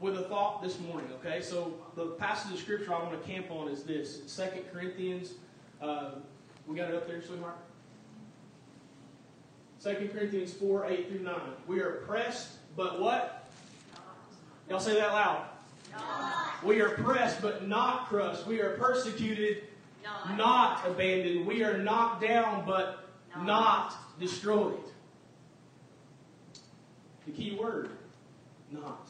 with 0.00 0.16
a 0.16 0.22
thought 0.22 0.62
this 0.62 0.78
morning, 0.80 1.10
okay? 1.14 1.42
So 1.42 1.74
the 1.96 2.06
passage 2.06 2.52
of 2.52 2.58
scripture 2.58 2.94
I 2.94 3.02
want 3.02 3.20
to 3.20 3.28
camp 3.28 3.50
on 3.50 3.68
is 3.68 3.82
this 3.82 4.22
Second 4.30 4.62
Corinthians. 4.72 5.34
Uh, 5.82 6.12
we 6.66 6.76
got 6.76 6.90
it 6.90 6.96
up 6.96 7.06
there, 7.06 7.20
sweetheart? 7.22 7.56
2 9.82 10.10
Corinthians 10.12 10.52
4 10.52 10.86
8 10.86 11.08
through 11.08 11.20
9. 11.20 11.34
We 11.66 11.80
are 11.80 12.02
pressed, 12.06 12.50
but 12.76 13.00
what? 13.00 13.37
Y'all 14.68 14.80
say 14.80 14.94
that 14.94 15.12
loud. 15.12 15.46
Not. 15.92 16.64
We 16.64 16.80
are 16.80 16.90
pressed, 16.90 17.40
but 17.40 17.66
not 17.66 18.08
crushed. 18.08 18.46
We 18.46 18.60
are 18.60 18.76
persecuted, 18.76 19.64
not, 20.04 20.36
not 20.36 20.86
abandoned. 20.86 21.46
We 21.46 21.62
are 21.62 21.78
knocked 21.78 22.22
down, 22.22 22.64
but 22.66 23.08
not, 23.34 23.46
not 23.46 23.94
destroyed. 24.20 24.76
The 27.26 27.32
key 27.32 27.56
word, 27.58 27.90
not. 28.70 29.08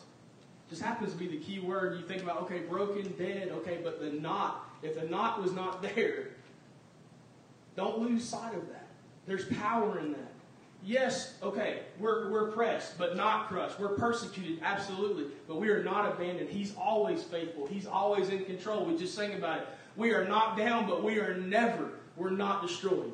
Just 0.69 0.83
happens 0.83 1.13
to 1.13 1.19
be 1.19 1.27
the 1.27 1.39
key 1.39 1.61
word. 1.61 1.99
You 1.99 2.07
think 2.07 2.23
about, 2.23 2.43
okay, 2.43 2.61
broken, 2.61 3.15
dead, 3.19 3.49
okay, 3.49 3.79
but 3.83 4.01
the 4.01 4.11
not, 4.11 4.69
if 4.83 5.01
the 5.01 5.07
not 5.09 5.43
was 5.43 5.53
not 5.53 5.83
there, 5.95 6.29
don't 7.75 7.99
lose 7.99 8.25
sight 8.25 8.55
of 8.55 8.69
that. 8.69 8.87
There's 9.27 9.45
power 9.45 9.99
in 9.99 10.13
that. 10.13 10.28
Yes, 10.85 11.35
okay, 11.43 11.81
we're, 11.99 12.31
we're 12.31 12.51
pressed, 12.51 12.97
but 12.99 13.17
not 13.17 13.49
crushed. 13.49 13.79
We're 13.81 13.97
persecuted, 13.97 14.61
absolutely, 14.63 15.25
but 15.47 15.61
we 15.61 15.69
are 15.71 15.83
not 15.83 16.11
abandoned. 16.13 16.49
He's 16.49 16.75
always 16.77 17.23
faithful. 17.23 17.67
He's 17.67 17.87
always 17.87 18.29
in 18.29 18.45
control. 18.45 18.85
We 18.85 18.97
just 18.97 19.15
sang 19.15 19.35
about 19.35 19.59
it. 19.59 19.69
We 19.97 20.13
are 20.13 20.27
knocked 20.27 20.59
down, 20.59 20.87
but 20.89 21.03
we 21.03 21.19
are 21.19 21.37
never, 21.37 21.91
we're 22.17 22.31
not 22.31 22.63
destroyed. 22.63 23.13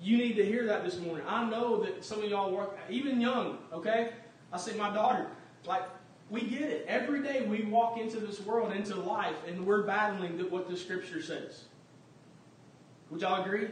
You 0.00 0.18
need 0.18 0.34
to 0.34 0.44
hear 0.44 0.66
that 0.66 0.84
this 0.84 0.98
morning. 0.98 1.24
I 1.26 1.48
know 1.48 1.82
that 1.84 2.04
some 2.04 2.22
of 2.22 2.28
y'all 2.28 2.52
work, 2.52 2.76
even 2.90 3.20
young, 3.20 3.58
okay? 3.72 4.10
I 4.52 4.58
say, 4.58 4.76
my 4.76 4.92
daughter, 4.92 5.28
like, 5.64 5.84
we 6.28 6.42
get 6.42 6.62
it. 6.62 6.84
Every 6.88 7.22
day 7.22 7.46
we 7.46 7.62
walk 7.62 7.98
into 7.98 8.18
this 8.18 8.40
world, 8.40 8.72
into 8.72 8.96
life, 8.96 9.36
and 9.46 9.64
we're 9.64 9.82
battling 9.82 10.38
what 10.50 10.68
the 10.68 10.76
scripture 10.76 11.22
says. 11.22 11.64
Would 13.10 13.20
y'all 13.20 13.42
agree? 13.42 13.68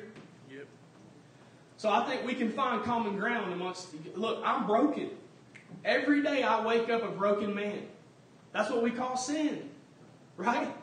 So 1.84 1.90
I 1.90 2.02
think 2.06 2.24
we 2.24 2.32
can 2.32 2.50
find 2.50 2.82
common 2.82 3.14
ground 3.18 3.52
amongst. 3.52 3.88
Look, 4.16 4.40
I'm 4.42 4.66
broken. 4.66 5.10
Every 5.84 6.22
day 6.22 6.42
I 6.42 6.64
wake 6.64 6.88
up 6.88 7.02
a 7.02 7.10
broken 7.10 7.54
man. 7.54 7.82
That's 8.54 8.70
what 8.70 8.82
we 8.82 8.90
call 8.90 9.18
sin, 9.18 9.68
right? 10.38 10.74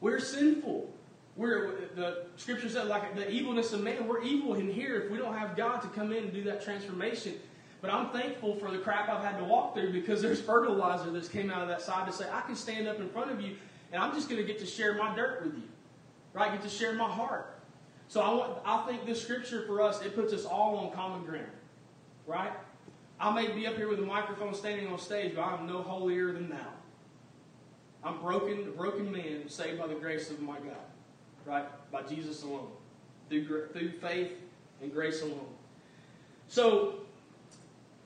We're 0.00 0.18
sinful. 0.18 0.92
We're 1.36 1.90
the 1.94 2.24
scripture 2.34 2.68
said 2.68 2.88
like 2.88 3.14
the 3.14 3.30
evilness 3.30 3.72
of 3.72 3.84
man. 3.84 4.08
We're 4.08 4.24
evil 4.24 4.54
in 4.54 4.68
here 4.68 5.00
if 5.00 5.12
we 5.12 5.18
don't 5.18 5.32
have 5.32 5.56
God 5.56 5.80
to 5.82 5.88
come 5.90 6.10
in 6.10 6.24
and 6.24 6.32
do 6.32 6.42
that 6.42 6.64
transformation. 6.64 7.34
But 7.80 7.92
I'm 7.92 8.10
thankful 8.10 8.56
for 8.56 8.72
the 8.72 8.78
crap 8.78 9.08
I've 9.08 9.22
had 9.22 9.38
to 9.38 9.44
walk 9.44 9.74
through 9.74 9.92
because 9.92 10.20
there's 10.20 10.40
fertilizer 10.40 11.12
that's 11.12 11.28
came 11.28 11.52
out 11.52 11.62
of 11.62 11.68
that 11.68 11.82
side 11.82 12.04
to 12.08 12.12
say, 12.12 12.26
I 12.32 12.40
can 12.40 12.56
stand 12.56 12.88
up 12.88 12.98
in 12.98 13.08
front 13.10 13.30
of 13.30 13.40
you 13.40 13.54
and 13.92 14.02
I'm 14.02 14.12
just 14.12 14.28
going 14.28 14.40
to 14.40 14.44
get 14.44 14.58
to 14.58 14.66
share 14.66 14.94
my 14.94 15.14
dirt 15.14 15.44
with 15.44 15.54
you. 15.54 15.68
Right? 16.32 16.50
Get 16.50 16.62
to 16.62 16.68
share 16.68 16.94
my 16.94 17.08
heart. 17.08 17.57
So 18.08 18.22
I, 18.22 18.34
want, 18.34 18.58
I 18.64 18.86
think 18.86 19.04
this 19.04 19.22
scripture 19.22 19.64
for 19.66 19.82
us, 19.82 20.02
it 20.02 20.14
puts 20.14 20.32
us 20.32 20.46
all 20.46 20.76
on 20.78 20.92
common 20.92 21.24
ground. 21.24 21.46
Right? 22.26 22.52
I 23.20 23.32
may 23.34 23.52
be 23.52 23.66
up 23.66 23.76
here 23.76 23.88
with 23.88 23.98
a 23.98 24.06
microphone 24.06 24.54
standing 24.54 24.88
on 24.88 24.98
stage, 24.98 25.34
but 25.34 25.42
I'm 25.42 25.66
no 25.66 25.82
holier 25.82 26.32
than 26.32 26.48
thou. 26.48 26.72
I'm 28.02 28.20
broken, 28.20 28.60
a 28.60 28.70
broken 28.70 29.10
man 29.10 29.48
saved 29.48 29.78
by 29.78 29.86
the 29.86 29.94
grace 29.94 30.30
of 30.30 30.40
my 30.40 30.58
God. 30.58 30.76
Right? 31.44 31.90
By 31.92 32.02
Jesus 32.02 32.42
alone. 32.42 32.68
Through, 33.28 33.68
through 33.72 33.90
faith 34.00 34.32
and 34.80 34.92
grace 34.92 35.20
alone. 35.22 35.46
So 36.48 37.00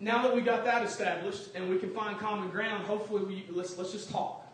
now 0.01 0.23
that 0.23 0.35
we 0.35 0.41
got 0.41 0.65
that 0.65 0.83
established 0.83 1.55
and 1.55 1.71
we 1.71 1.79
can 1.79 1.91
find 1.91 2.19
common 2.19 2.51
ground, 2.51 2.85
hopefully 2.87 3.25
we, 3.25 3.47
let's, 3.51 3.79
let's 3.79 3.93
just 3.93 4.11
talk. 4.11 4.45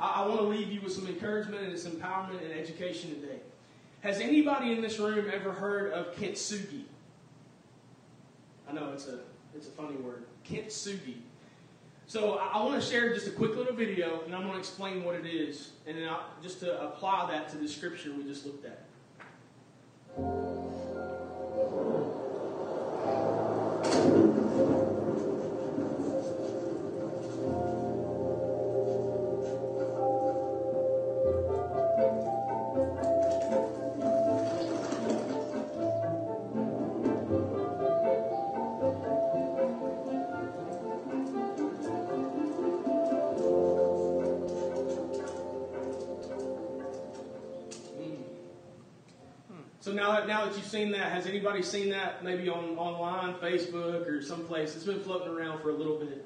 I, 0.00 0.22
I 0.22 0.26
want 0.26 0.40
to 0.40 0.46
leave 0.46 0.72
you 0.72 0.80
with 0.80 0.92
some 0.92 1.06
encouragement 1.06 1.68
and 1.68 1.78
some 1.78 1.92
empowerment 1.92 2.42
and 2.42 2.52
education 2.52 3.10
today. 3.20 3.38
Has 4.04 4.20
anybody 4.20 4.70
in 4.70 4.82
this 4.82 4.98
room 4.98 5.30
ever 5.32 5.50
heard 5.50 5.90
of 5.94 6.14
kintsugi? 6.14 6.82
I 8.68 8.72
know 8.72 8.92
it's 8.92 9.08
a, 9.08 9.20
it's 9.56 9.66
a 9.66 9.70
funny 9.70 9.96
word. 9.96 10.24
Kintsugi. 10.46 11.16
So 12.06 12.34
I, 12.34 12.58
I 12.58 12.62
want 12.62 12.82
to 12.82 12.86
share 12.86 13.14
just 13.14 13.28
a 13.28 13.30
quick 13.30 13.56
little 13.56 13.72
video, 13.72 14.20
and 14.26 14.34
I'm 14.34 14.42
going 14.42 14.52
to 14.52 14.58
explain 14.58 15.04
what 15.04 15.14
it 15.14 15.24
is, 15.24 15.70
and 15.86 15.96
then 15.96 16.06
I'll, 16.06 16.26
just 16.42 16.60
to 16.60 16.82
apply 16.82 17.30
that 17.30 17.48
to 17.52 17.56
the 17.56 17.66
scripture 17.66 18.12
we 18.12 18.24
just 18.24 18.44
looked 18.44 18.66
at. 18.66 18.84
Now 49.94 50.12
that 50.12 50.26
now 50.26 50.44
that 50.44 50.56
you've 50.56 50.66
seen 50.66 50.90
that, 50.92 51.12
has 51.12 51.26
anybody 51.26 51.62
seen 51.62 51.90
that 51.90 52.24
maybe 52.24 52.48
on 52.48 52.76
online, 52.76 53.34
Facebook, 53.34 54.08
or 54.08 54.22
someplace? 54.22 54.74
It's 54.74 54.84
been 54.84 55.00
floating 55.00 55.28
around 55.28 55.60
for 55.60 55.70
a 55.70 55.74
little 55.74 55.98
bit. 55.98 56.24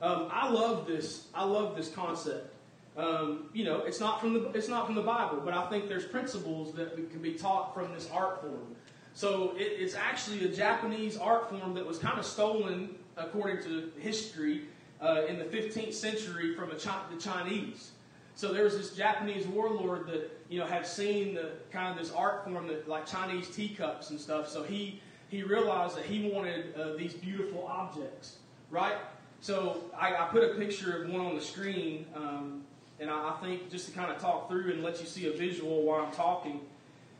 Um, 0.00 0.28
I 0.30 0.48
love 0.50 0.86
this. 0.86 1.26
I 1.34 1.44
love 1.44 1.76
this 1.76 1.90
concept. 1.90 2.54
Um, 2.96 3.50
you 3.52 3.64
know, 3.64 3.80
it's 3.80 4.00
not 4.00 4.20
from 4.20 4.34
the 4.34 4.50
it's 4.50 4.68
not 4.68 4.86
from 4.86 4.94
the 4.94 5.02
Bible, 5.02 5.40
but 5.44 5.54
I 5.54 5.68
think 5.68 5.88
there's 5.88 6.04
principles 6.04 6.72
that 6.74 6.94
can 7.10 7.20
be 7.20 7.34
taught 7.34 7.74
from 7.74 7.92
this 7.92 8.08
art 8.12 8.40
form. 8.40 8.76
So 9.14 9.54
it, 9.56 9.72
it's 9.78 9.94
actually 9.94 10.44
a 10.44 10.48
Japanese 10.48 11.16
art 11.16 11.50
form 11.50 11.74
that 11.74 11.86
was 11.86 11.98
kind 11.98 12.18
of 12.18 12.24
stolen, 12.24 12.94
according 13.16 13.62
to 13.64 13.92
history, 13.98 14.62
uh, 15.00 15.22
in 15.28 15.38
the 15.38 15.44
15th 15.44 15.94
century 15.94 16.54
from 16.54 16.70
Chi- 16.70 17.02
the 17.12 17.20
Chinese. 17.20 17.92
So 18.40 18.54
there 18.54 18.64
was 18.64 18.74
this 18.74 18.96
Japanese 18.96 19.46
warlord 19.46 20.06
that 20.06 20.30
you 20.48 20.60
know 20.60 20.64
had 20.64 20.86
seen 20.86 21.34
the 21.34 21.50
kind 21.70 21.90
of 21.90 22.02
this 22.02 22.10
art 22.10 22.42
form 22.44 22.68
that 22.68 22.88
like 22.88 23.04
Chinese 23.04 23.54
teacups 23.54 24.08
and 24.08 24.18
stuff. 24.18 24.48
So 24.48 24.62
he 24.62 25.02
he 25.28 25.42
realized 25.42 25.94
that 25.98 26.06
he 26.06 26.30
wanted 26.30 26.74
uh, 26.74 26.94
these 26.94 27.12
beautiful 27.12 27.66
objects, 27.66 28.36
right? 28.70 28.96
So 29.42 29.84
I, 29.94 30.16
I, 30.16 30.28
put 30.28 30.42
a 30.42 30.54
picture 30.54 31.02
of 31.02 31.10
one 31.10 31.20
on 31.20 31.34
the 31.34 31.40
screen, 31.42 32.06
um, 32.14 32.62
and 32.98 33.10
I, 33.10 33.28
I, 33.28 33.36
think 33.42 33.70
just 33.70 33.86
to 33.88 33.92
kind 33.92 34.10
of 34.10 34.18
talk 34.18 34.48
through 34.48 34.72
and 34.72 34.82
let 34.82 35.02
you 35.02 35.06
see 35.06 35.26
a 35.26 35.32
visual 35.32 35.82
while 35.82 36.00
I'm 36.00 36.12
talking. 36.12 36.62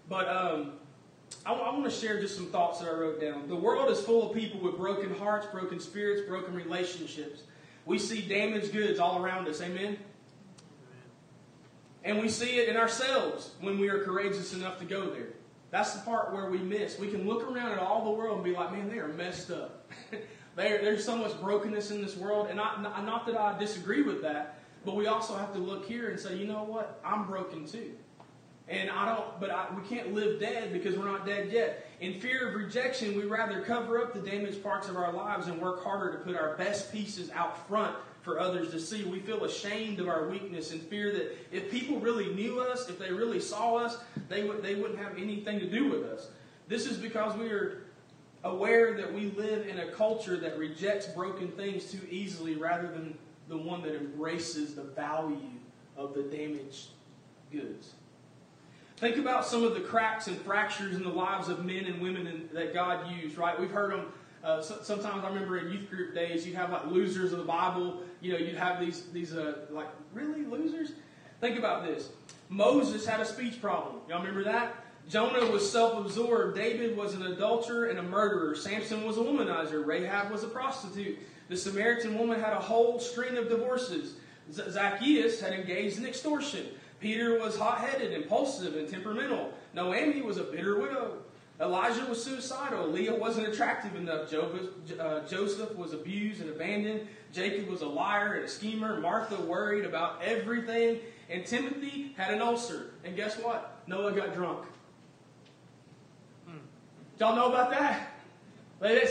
But 0.08 0.26
um, 0.26 0.72
I, 1.44 1.52
I 1.52 1.70
want 1.70 1.84
to 1.84 1.90
share 1.90 2.18
just 2.18 2.34
some 2.34 2.46
thoughts 2.46 2.80
that 2.80 2.88
I 2.88 2.92
wrote 2.92 3.20
down. 3.20 3.46
The 3.46 3.56
world 3.56 3.90
is 3.90 4.00
full 4.00 4.30
of 4.30 4.34
people 4.34 4.58
with 4.60 4.78
broken 4.78 5.14
hearts, 5.14 5.46
broken 5.52 5.80
spirits, 5.80 6.26
broken 6.26 6.54
relationships. 6.54 7.42
We 7.84 7.98
see 7.98 8.22
damaged 8.22 8.72
goods 8.72 8.98
all 8.98 9.22
around 9.22 9.48
us. 9.48 9.60
Amen. 9.60 9.98
And 12.04 12.18
we 12.18 12.28
see 12.28 12.58
it 12.58 12.68
in 12.68 12.76
ourselves 12.76 13.50
when 13.60 13.78
we 13.78 13.88
are 13.88 14.02
courageous 14.04 14.54
enough 14.54 14.78
to 14.78 14.84
go 14.84 15.10
there. 15.10 15.28
That's 15.70 15.92
the 15.92 16.00
part 16.00 16.32
where 16.32 16.50
we 16.50 16.58
miss. 16.58 16.98
We 16.98 17.08
can 17.08 17.26
look 17.26 17.48
around 17.48 17.72
at 17.72 17.78
all 17.78 18.04
the 18.04 18.10
world 18.10 18.36
and 18.36 18.44
be 18.44 18.52
like, 18.52 18.72
man, 18.72 18.88
they 18.88 18.98
are 18.98 19.08
messed 19.08 19.50
up. 19.50 19.90
there, 20.56 20.82
there's 20.82 21.04
so 21.04 21.16
much 21.16 21.38
brokenness 21.40 21.90
in 21.90 22.02
this 22.02 22.16
world. 22.16 22.48
And 22.50 22.60
I, 22.60 23.02
not 23.02 23.26
that 23.26 23.36
I 23.36 23.56
disagree 23.58 24.02
with 24.02 24.22
that, 24.22 24.58
but 24.84 24.96
we 24.96 25.06
also 25.06 25.36
have 25.36 25.52
to 25.52 25.58
look 25.58 25.86
here 25.86 26.08
and 26.08 26.18
say, 26.18 26.36
you 26.36 26.46
know 26.46 26.64
what? 26.64 27.00
I'm 27.04 27.26
broken 27.26 27.66
too. 27.66 27.92
And 28.66 28.88
I 28.88 29.04
don't, 29.14 29.40
but 29.40 29.50
I, 29.50 29.66
we 29.74 29.86
can't 29.88 30.14
live 30.14 30.40
dead 30.40 30.72
because 30.72 30.96
we're 30.96 31.10
not 31.10 31.26
dead 31.26 31.50
yet. 31.52 31.86
In 32.00 32.20
fear 32.20 32.48
of 32.48 32.54
rejection, 32.54 33.16
we 33.16 33.24
rather 33.24 33.62
cover 33.62 34.00
up 34.00 34.14
the 34.14 34.20
damaged 34.20 34.62
parts 34.62 34.88
of 34.88 34.96
our 34.96 35.12
lives 35.12 35.48
and 35.48 35.60
work 35.60 35.82
harder 35.82 36.12
to 36.12 36.18
put 36.18 36.36
our 36.36 36.56
best 36.56 36.92
pieces 36.92 37.30
out 37.30 37.68
front 37.68 37.96
for 38.22 38.38
others 38.38 38.70
to 38.72 38.80
see. 38.80 39.04
We 39.04 39.20
feel 39.20 39.44
ashamed 39.44 40.00
of 40.00 40.08
our 40.08 40.28
weakness 40.28 40.72
and 40.72 40.82
fear 40.82 41.12
that 41.12 41.36
if 41.52 41.70
people 41.70 41.98
really 41.98 42.32
knew 42.34 42.60
us, 42.60 42.88
if 42.88 42.98
they 42.98 43.12
really 43.12 43.40
saw 43.40 43.76
us, 43.76 43.98
they, 44.28 44.44
would, 44.44 44.62
they 44.62 44.74
wouldn't 44.74 44.98
have 44.98 45.16
anything 45.16 45.58
to 45.60 45.66
do 45.66 45.88
with 45.88 46.04
us. 46.04 46.28
This 46.68 46.86
is 46.86 46.98
because 46.98 47.36
we 47.36 47.48
are 47.48 47.84
aware 48.44 48.94
that 48.96 49.12
we 49.12 49.30
live 49.30 49.66
in 49.66 49.80
a 49.80 49.90
culture 49.92 50.36
that 50.36 50.58
rejects 50.58 51.06
broken 51.06 51.48
things 51.52 51.90
too 51.90 52.00
easily 52.10 52.54
rather 52.54 52.88
than 52.88 53.16
the 53.48 53.56
one 53.56 53.82
that 53.82 53.94
embraces 53.94 54.74
the 54.74 54.82
value 54.82 55.50
of 55.96 56.14
the 56.14 56.22
damaged 56.22 56.88
goods. 57.50 57.94
Think 58.96 59.16
about 59.16 59.46
some 59.46 59.64
of 59.64 59.74
the 59.74 59.80
cracks 59.80 60.26
and 60.26 60.38
fractures 60.42 60.94
in 60.94 61.02
the 61.02 61.08
lives 61.10 61.48
of 61.48 61.64
men 61.64 61.86
and 61.86 62.02
women 62.02 62.26
in, 62.26 62.48
that 62.52 62.74
God 62.74 63.10
used, 63.10 63.38
right? 63.38 63.58
We've 63.58 63.70
heard 63.70 63.92
them 63.92 64.12
uh, 64.42 64.62
so, 64.62 64.78
sometimes 64.82 65.24
I 65.24 65.28
remember 65.28 65.58
in 65.58 65.70
youth 65.70 65.90
group 65.90 66.14
days, 66.14 66.46
you'd 66.46 66.56
have 66.56 66.70
like 66.70 66.86
losers 66.86 67.32
of 67.32 67.38
the 67.38 67.44
Bible. 67.44 68.02
You 68.20 68.32
know, 68.32 68.38
you'd 68.38 68.56
have 68.56 68.80
these 68.80 69.04
these 69.12 69.34
uh, 69.34 69.66
like 69.70 69.88
really 70.14 70.44
losers. 70.44 70.92
Think 71.40 71.58
about 71.58 71.84
this. 71.84 72.10
Moses 72.48 73.06
had 73.06 73.20
a 73.20 73.24
speech 73.24 73.60
problem. 73.60 73.96
Y'all 74.08 74.18
remember 74.18 74.44
that? 74.44 74.74
Jonah 75.08 75.50
was 75.50 75.70
self-absorbed. 75.70 76.54
David 76.54 76.96
was 76.96 77.14
an 77.14 77.22
adulterer 77.22 77.86
and 77.86 77.98
a 77.98 78.02
murderer. 78.02 78.54
Samson 78.54 79.04
was 79.04 79.16
a 79.16 79.20
womanizer. 79.20 79.84
Rahab 79.84 80.30
was 80.30 80.44
a 80.44 80.48
prostitute. 80.48 81.18
The 81.48 81.56
Samaritan 81.56 82.16
woman 82.18 82.38
had 82.38 82.52
a 82.52 82.60
whole 82.60 83.00
string 83.00 83.36
of 83.36 83.48
divorces. 83.48 84.14
Zacchaeus 84.52 85.40
had 85.40 85.52
engaged 85.52 85.98
in 85.98 86.06
extortion. 86.06 86.66
Peter 87.00 87.38
was 87.40 87.56
hot-headed, 87.56 88.12
impulsive, 88.12 88.76
and 88.76 88.88
temperamental. 88.88 89.52
Naomi 89.74 90.22
was 90.22 90.36
a 90.36 90.44
bitter 90.44 90.78
widow. 90.78 91.18
Elijah 91.60 92.06
was 92.06 92.22
suicidal. 92.24 92.88
Leah 92.88 93.14
wasn't 93.14 93.46
attractive 93.46 93.94
enough. 93.94 94.32
Uh, 94.32 95.20
Joseph 95.28 95.76
was 95.76 95.92
abused 95.92 96.40
and 96.40 96.50
abandoned. 96.50 97.06
Jacob 97.32 97.68
was 97.68 97.82
a 97.82 97.86
liar 97.86 98.34
and 98.34 98.44
a 98.44 98.48
schemer. 98.48 98.98
Martha 98.98 99.40
worried 99.42 99.84
about 99.84 100.22
everything. 100.22 101.00
And 101.28 101.44
Timothy 101.44 102.14
had 102.16 102.32
an 102.32 102.40
ulcer. 102.40 102.94
And 103.04 103.14
guess 103.14 103.36
what? 103.38 103.82
Noah 103.86 104.12
got 104.12 104.34
drunk. 104.34 104.66
Y'all 107.20 107.36
know 107.36 107.52
about 107.52 107.70
that? 107.70 108.08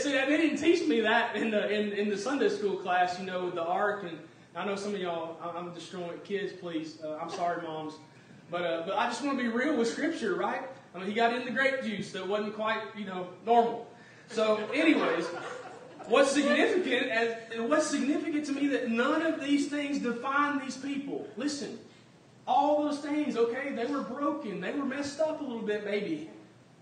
See, 0.00 0.10
they 0.10 0.26
didn't 0.26 0.56
teach 0.56 0.84
me 0.88 1.00
that 1.02 1.36
in 1.36 1.52
the 1.52 1.70
in, 1.70 1.92
in 1.92 2.08
the 2.08 2.18
Sunday 2.18 2.48
school 2.48 2.74
class. 2.76 3.20
You 3.20 3.26
know, 3.26 3.44
with 3.44 3.54
the 3.54 3.62
ark, 3.62 4.02
and 4.02 4.18
I 4.56 4.66
know 4.66 4.74
some 4.74 4.96
of 4.96 5.00
y'all. 5.00 5.36
I'm 5.40 5.72
destroying 5.72 6.18
kids. 6.24 6.52
Please, 6.52 6.98
uh, 7.04 7.18
I'm 7.22 7.30
sorry, 7.30 7.62
moms, 7.62 7.94
but 8.50 8.62
uh, 8.62 8.82
but 8.84 8.98
I 8.98 9.06
just 9.06 9.24
want 9.24 9.38
to 9.38 9.44
be 9.44 9.48
real 9.48 9.76
with 9.76 9.86
Scripture, 9.86 10.34
right? 10.34 10.62
I 10.94 10.98
mean, 10.98 11.06
he 11.06 11.14
got 11.14 11.34
in 11.34 11.44
the 11.44 11.50
grape 11.50 11.82
juice 11.82 12.12
that 12.12 12.26
wasn't 12.26 12.54
quite, 12.54 12.80
you 12.96 13.04
know, 13.04 13.28
normal. 13.46 13.86
So, 14.28 14.56
anyways, 14.74 15.26
what's 16.06 16.32
significant 16.32 17.10
as 17.10 17.36
what's 17.68 17.86
significant 17.86 18.44
to 18.46 18.52
me 18.52 18.66
that 18.68 18.90
none 18.90 19.22
of 19.22 19.40
these 19.40 19.68
things 19.68 19.98
define 19.98 20.58
these 20.58 20.76
people. 20.76 21.28
Listen, 21.36 21.78
all 22.46 22.84
those 22.84 22.98
things, 22.98 23.36
okay, 23.36 23.72
they 23.72 23.86
were 23.86 24.02
broken, 24.02 24.60
they 24.60 24.72
were 24.72 24.84
messed 24.84 25.20
up 25.20 25.40
a 25.40 25.44
little 25.44 25.62
bit, 25.62 25.84
maybe, 25.84 26.28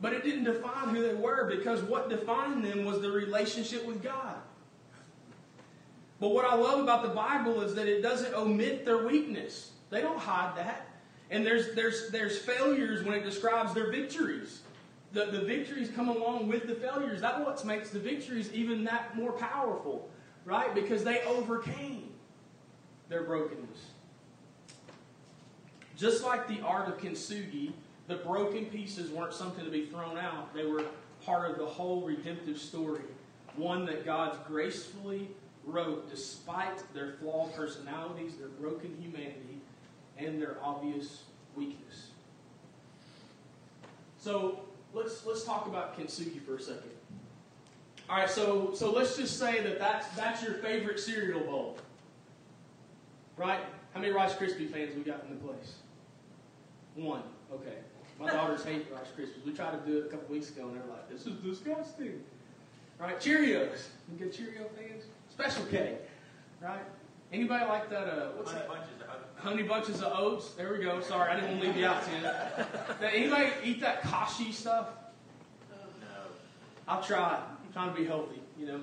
but 0.00 0.12
it 0.12 0.24
didn't 0.24 0.44
define 0.44 0.94
who 0.94 1.02
they 1.02 1.14
were 1.14 1.44
because 1.44 1.82
what 1.82 2.08
defined 2.08 2.64
them 2.64 2.84
was 2.84 3.00
the 3.00 3.10
relationship 3.10 3.84
with 3.84 4.02
God. 4.02 4.36
But 6.20 6.28
what 6.28 6.44
I 6.44 6.54
love 6.54 6.80
about 6.80 7.02
the 7.02 7.10
Bible 7.10 7.60
is 7.60 7.74
that 7.74 7.86
it 7.86 8.02
doesn't 8.02 8.34
omit 8.34 8.84
their 8.84 9.06
weakness. 9.06 9.72
They 9.90 10.00
don't 10.00 10.18
hide 10.18 10.56
that. 10.56 10.87
And 11.30 11.44
there's, 11.44 11.74
there's, 11.74 12.08
there's 12.10 12.38
failures 12.38 13.04
when 13.04 13.14
it 13.14 13.24
describes 13.24 13.74
their 13.74 13.90
victories. 13.90 14.60
The, 15.12 15.26
the 15.26 15.40
victories 15.40 15.90
come 15.94 16.08
along 16.08 16.48
with 16.48 16.66
the 16.66 16.74
failures. 16.74 17.20
That's 17.20 17.44
what 17.44 17.64
makes 17.64 17.90
the 17.90 17.98
victories 17.98 18.52
even 18.52 18.84
that 18.84 19.16
more 19.16 19.32
powerful, 19.32 20.08
right? 20.44 20.74
Because 20.74 21.04
they 21.04 21.22
overcame 21.22 22.10
their 23.08 23.24
brokenness. 23.24 23.90
Just 25.96 26.24
like 26.24 26.46
the 26.46 26.60
art 26.60 26.88
of 26.88 26.98
kintsugi, 26.98 27.72
the 28.06 28.16
broken 28.16 28.66
pieces 28.66 29.10
weren't 29.10 29.34
something 29.34 29.64
to 29.64 29.70
be 29.70 29.86
thrown 29.86 30.16
out. 30.16 30.54
They 30.54 30.64
were 30.64 30.84
part 31.24 31.50
of 31.50 31.58
the 31.58 31.66
whole 31.66 32.02
redemptive 32.02 32.58
story. 32.58 33.02
One 33.56 33.84
that 33.86 34.04
God 34.04 34.38
gracefully 34.46 35.28
wrote 35.64 36.08
despite 36.08 36.82
their 36.94 37.14
flawed 37.20 37.54
personalities, 37.54 38.36
their 38.36 38.48
broken 38.48 38.96
humanity, 39.00 39.57
and 40.18 40.40
their 40.40 40.56
obvious 40.62 41.22
weakness. 41.56 42.08
So 44.18 44.60
let's 44.92 45.24
let's 45.24 45.44
talk 45.44 45.66
about 45.66 45.98
kintsugi 45.98 46.42
for 46.44 46.56
a 46.56 46.60
second. 46.60 46.90
All 48.10 48.18
right, 48.18 48.30
so 48.30 48.72
so 48.74 48.90
let's 48.90 49.16
just 49.16 49.38
say 49.38 49.62
that 49.62 49.78
that's 49.78 50.08
that's 50.16 50.42
your 50.42 50.54
favorite 50.54 50.98
cereal 50.98 51.40
bowl, 51.40 51.78
right? 53.36 53.60
How 53.94 54.00
many 54.00 54.12
Rice 54.12 54.34
Krispie 54.34 54.70
fans 54.70 54.94
we 54.94 55.02
got 55.02 55.22
in 55.24 55.30
the 55.30 55.44
place? 55.44 55.74
One. 56.94 57.22
Okay. 57.52 57.76
My 58.18 58.30
daughters 58.30 58.64
hate 58.64 58.86
Rice 58.92 59.08
Krispies. 59.16 59.44
We 59.46 59.52
tried 59.52 59.72
to 59.72 59.90
do 59.90 59.98
it 59.98 60.06
a 60.06 60.08
couple 60.08 60.34
weeks 60.34 60.50
ago, 60.50 60.66
and 60.68 60.74
they're 60.74 60.88
like, 60.88 61.08
"This 61.08 61.26
is 61.26 61.34
disgusting." 61.36 62.22
Right? 62.98 63.18
Cheerios. 63.20 63.86
You 64.10 64.18
get 64.18 64.32
Cheerio 64.34 64.66
fans? 64.76 65.04
Special 65.30 65.64
K. 65.66 65.98
Right? 66.60 66.80
Anybody 67.32 67.64
like 67.66 67.90
that? 67.90 68.06
Uh, 68.06 68.28
what's 68.36 68.52
Honey 68.52 68.62
that? 68.62 68.68
bunches 68.68 69.02
of 69.02 69.08
oats. 69.08 69.26
honey 69.36 69.62
bunches 69.62 70.02
of 70.02 70.12
oats. 70.18 70.50
There 70.54 70.72
we 70.72 70.78
go. 70.82 71.00
Sorry, 71.00 71.30
I 71.30 71.34
didn't 71.34 71.50
want 71.50 71.60
to 71.62 71.66
leave 71.68 71.76
you 71.76 71.86
out, 71.86 72.02
Tim. 72.04 72.66
Anybody 73.12 73.50
eat 73.64 73.80
that 73.80 74.02
kashi 74.02 74.50
stuff? 74.52 74.88
No. 75.70 75.76
I'll 76.86 77.02
try. 77.02 77.38
I'm 77.38 77.72
trying 77.72 77.94
to 77.94 78.00
be 78.00 78.06
healthy, 78.06 78.40
you 78.58 78.66
know. 78.66 78.80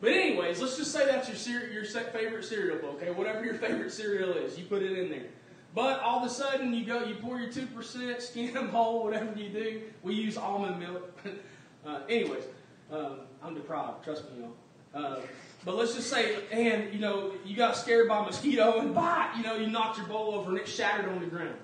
But 0.00 0.12
anyways, 0.12 0.60
let's 0.60 0.76
just 0.76 0.92
say 0.92 1.06
that's 1.06 1.26
your 1.28 1.36
cere- 1.36 1.72
your 1.72 1.84
favorite 1.84 2.44
cereal 2.44 2.78
bowl, 2.78 2.90
okay? 2.90 3.10
Whatever 3.10 3.44
your 3.44 3.54
favorite 3.54 3.92
cereal 3.92 4.32
is, 4.32 4.56
you 4.56 4.64
put 4.64 4.82
it 4.82 4.96
in 4.96 5.10
there. 5.10 5.26
But 5.74 6.00
all 6.00 6.20
of 6.20 6.26
a 6.26 6.30
sudden, 6.30 6.72
you 6.72 6.84
go, 6.84 7.04
you 7.04 7.16
pour 7.16 7.40
your 7.40 7.50
two 7.50 7.66
percent, 7.66 8.22
skim 8.22 8.54
them 8.54 8.68
whole, 8.68 9.02
whatever 9.04 9.32
you 9.36 9.48
do. 9.48 9.82
We 10.02 10.14
use 10.14 10.36
almond 10.36 10.78
milk. 10.78 11.18
uh, 11.86 12.00
anyways, 12.08 12.44
um, 12.92 13.20
I'm 13.42 13.54
deprived. 13.54 14.04
Trust 14.04 14.24
me, 14.30 14.44
y'all. 14.44 14.54
Uh, 14.94 15.20
but 15.64 15.76
let's 15.76 15.94
just 15.94 16.08
say, 16.08 16.36
and 16.50 16.92
you 16.92 17.00
know, 17.00 17.32
you 17.44 17.56
got 17.56 17.76
scared 17.76 18.08
by 18.08 18.18
a 18.18 18.22
mosquito 18.22 18.78
and 18.80 18.94
bite. 18.94 19.34
You 19.36 19.42
know, 19.42 19.56
you 19.56 19.66
knocked 19.66 19.98
your 19.98 20.06
bowl 20.06 20.34
over 20.34 20.50
and 20.50 20.58
it 20.58 20.68
shattered 20.68 21.08
on 21.10 21.20
the 21.20 21.26
ground. 21.26 21.56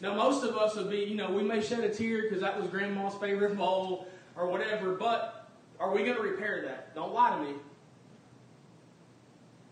Now, 0.00 0.14
most 0.14 0.44
of 0.44 0.56
us 0.56 0.74
would 0.76 0.90
be, 0.90 0.98
you 0.98 1.14
know, 1.14 1.30
we 1.30 1.42
may 1.42 1.60
shed 1.60 1.80
a 1.80 1.92
tear 1.92 2.22
because 2.22 2.40
that 2.40 2.60
was 2.60 2.68
grandma's 2.68 3.14
favorite 3.20 3.56
bowl 3.56 4.08
or 4.36 4.48
whatever. 4.48 4.94
But 4.94 5.48
are 5.78 5.92
we 5.92 6.04
going 6.04 6.16
to 6.16 6.22
repair 6.22 6.62
that? 6.62 6.94
Don't 6.94 7.12
lie 7.14 7.36
to 7.36 7.42
me. 7.42 7.54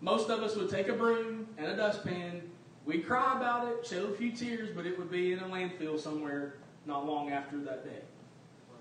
Most 0.00 0.30
of 0.30 0.40
us 0.42 0.56
would 0.56 0.70
take 0.70 0.88
a 0.88 0.92
broom 0.92 1.46
and 1.58 1.66
a 1.66 1.76
dustpan. 1.76 2.42
We'd 2.86 3.06
cry 3.06 3.36
about 3.36 3.68
it, 3.68 3.86
shed 3.86 4.02
a 4.02 4.12
few 4.12 4.32
tears, 4.32 4.70
but 4.74 4.86
it 4.86 4.98
would 4.98 5.10
be 5.10 5.32
in 5.32 5.40
a 5.40 5.44
landfill 5.44 5.98
somewhere 6.00 6.54
not 6.86 7.06
long 7.06 7.30
after 7.30 7.58
that 7.64 7.84
day. 7.84 8.00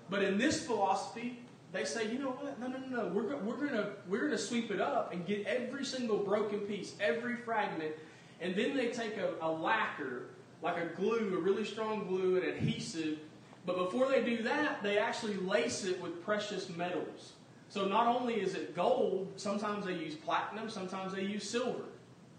But 0.08 0.22
in 0.22 0.38
this 0.38 0.64
philosophy, 0.64 1.38
they 1.72 1.84
say, 1.84 2.10
you 2.10 2.18
know 2.18 2.30
what? 2.30 2.58
No, 2.58 2.66
no, 2.66 2.78
no, 2.78 3.02
no. 3.02 3.08
We're, 3.08 3.36
we're 3.36 3.56
going 3.56 3.72
to 3.72 3.90
we're 4.08 4.22
gonna 4.22 4.38
sweep 4.38 4.70
it 4.70 4.80
up 4.80 5.12
and 5.12 5.24
get 5.24 5.46
every 5.46 5.84
single 5.84 6.18
broken 6.18 6.60
piece, 6.60 6.94
every 7.00 7.36
fragment, 7.36 7.94
and 8.40 8.54
then 8.56 8.76
they 8.76 8.88
take 8.88 9.16
a, 9.16 9.34
a 9.40 9.50
lacquer, 9.50 10.26
like 10.62 10.76
a 10.76 10.86
glue, 10.96 11.36
a 11.36 11.40
really 11.40 11.64
strong 11.64 12.06
glue, 12.06 12.36
an 12.36 12.48
adhesive. 12.48 13.18
But 13.66 13.76
before 13.76 14.08
they 14.08 14.22
do 14.24 14.42
that, 14.42 14.82
they 14.82 14.98
actually 14.98 15.36
lace 15.36 15.84
it 15.84 16.00
with 16.00 16.24
precious 16.24 16.68
metals. 16.70 17.34
So 17.68 17.86
not 17.86 18.08
only 18.08 18.34
is 18.34 18.54
it 18.54 18.74
gold, 18.74 19.32
sometimes 19.36 19.86
they 19.86 19.94
use 19.94 20.16
platinum, 20.16 20.68
sometimes 20.68 21.14
they 21.14 21.22
use 21.22 21.48
silver. 21.48 21.84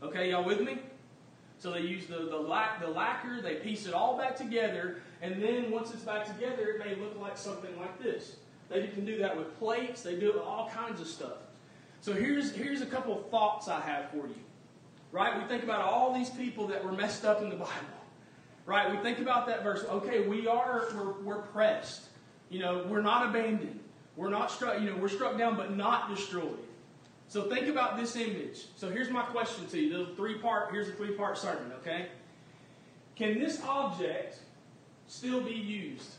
Okay, 0.04 0.32
y'all 0.32 0.44
with 0.44 0.62
me? 0.62 0.80
So 1.58 1.72
they 1.72 1.82
use 1.82 2.08
the, 2.08 2.28
the, 2.30 2.38
lac, 2.38 2.82
the 2.82 2.88
lacquer, 2.88 3.40
they 3.42 3.56
piece 3.56 3.86
it 3.86 3.94
all 3.94 4.18
back 4.18 4.36
together, 4.36 5.00
and 5.22 5.42
then 5.42 5.70
once 5.72 5.94
it's 5.94 6.02
back 6.02 6.26
together, 6.26 6.70
it 6.70 6.80
may 6.80 6.96
look 6.96 7.18
like 7.22 7.38
something 7.38 7.80
like 7.80 8.02
this. 8.02 8.38
They 8.72 8.88
can 8.88 9.06
do 9.06 9.18
that 9.20 9.36
with 9.36 9.58
plates, 9.60 10.02
they 10.02 10.16
do 10.16 10.30
it 10.30 10.36
with 10.36 10.44
all 10.44 10.70
kinds 10.70 11.02
of 11.02 11.08
stuff. 11.08 11.38
So 12.02 12.14
here's, 12.14 12.52
here's 12.52 12.82
a 12.82 12.86
couple 12.86 13.18
of 13.18 13.30
thoughts 13.30 13.68
I 13.68 13.80
have 13.82 14.10
for 14.10 14.28
you. 14.28 14.36
Right? 15.12 15.38
We 15.38 15.48
think 15.48 15.64
about 15.64 15.82
all 15.82 16.14
these 16.14 16.30
people 16.30 16.68
that 16.68 16.84
were 16.84 16.92
messed 16.92 17.26
up 17.26 17.42
in 17.42 17.50
the 17.50 17.56
Bible. 17.56 17.72
Right? 18.66 18.90
We 18.90 18.98
think 18.98 19.20
about 19.20 19.48
that 19.48 19.64
verse. 19.64 19.84
Okay, 19.84 20.28
we 20.28 20.48
are, 20.48 20.88
we're, 20.96 21.12
we're 21.24 21.42
pressed. 21.42 22.08
You 22.50 22.60
know, 22.60 22.86
we're 22.88 23.02
not 23.02 23.30
abandoned. 23.30 23.80
We're 24.16 24.30
not 24.30 24.52
struck, 24.52 24.80
you 24.80 24.90
know, 24.90 24.98
we're 24.98 25.10
struck 25.10 25.38
down 25.38 25.56
but 25.56 25.76
not 25.76 26.14
destroyed. 26.14 26.58
So 27.28 27.50
think 27.50 27.68
about 27.68 27.98
this 27.98 28.16
image. 28.16 28.66
So 28.76 28.90
here's 28.90 29.10
my 29.10 29.24
question 29.24 29.66
to 29.68 29.80
you. 29.80 30.06
The 30.06 30.16
three 30.16 30.38
part, 30.38 30.72
here's 30.72 30.90
a 30.90 30.94
three 30.94 31.14
part 31.14 31.38
sermon, 31.38 31.72
okay? 31.80 32.08
Can 33.16 33.40
this 33.40 33.62
object 33.64 34.40
still 35.08 35.42
be 35.42 35.54
used? 35.54 36.16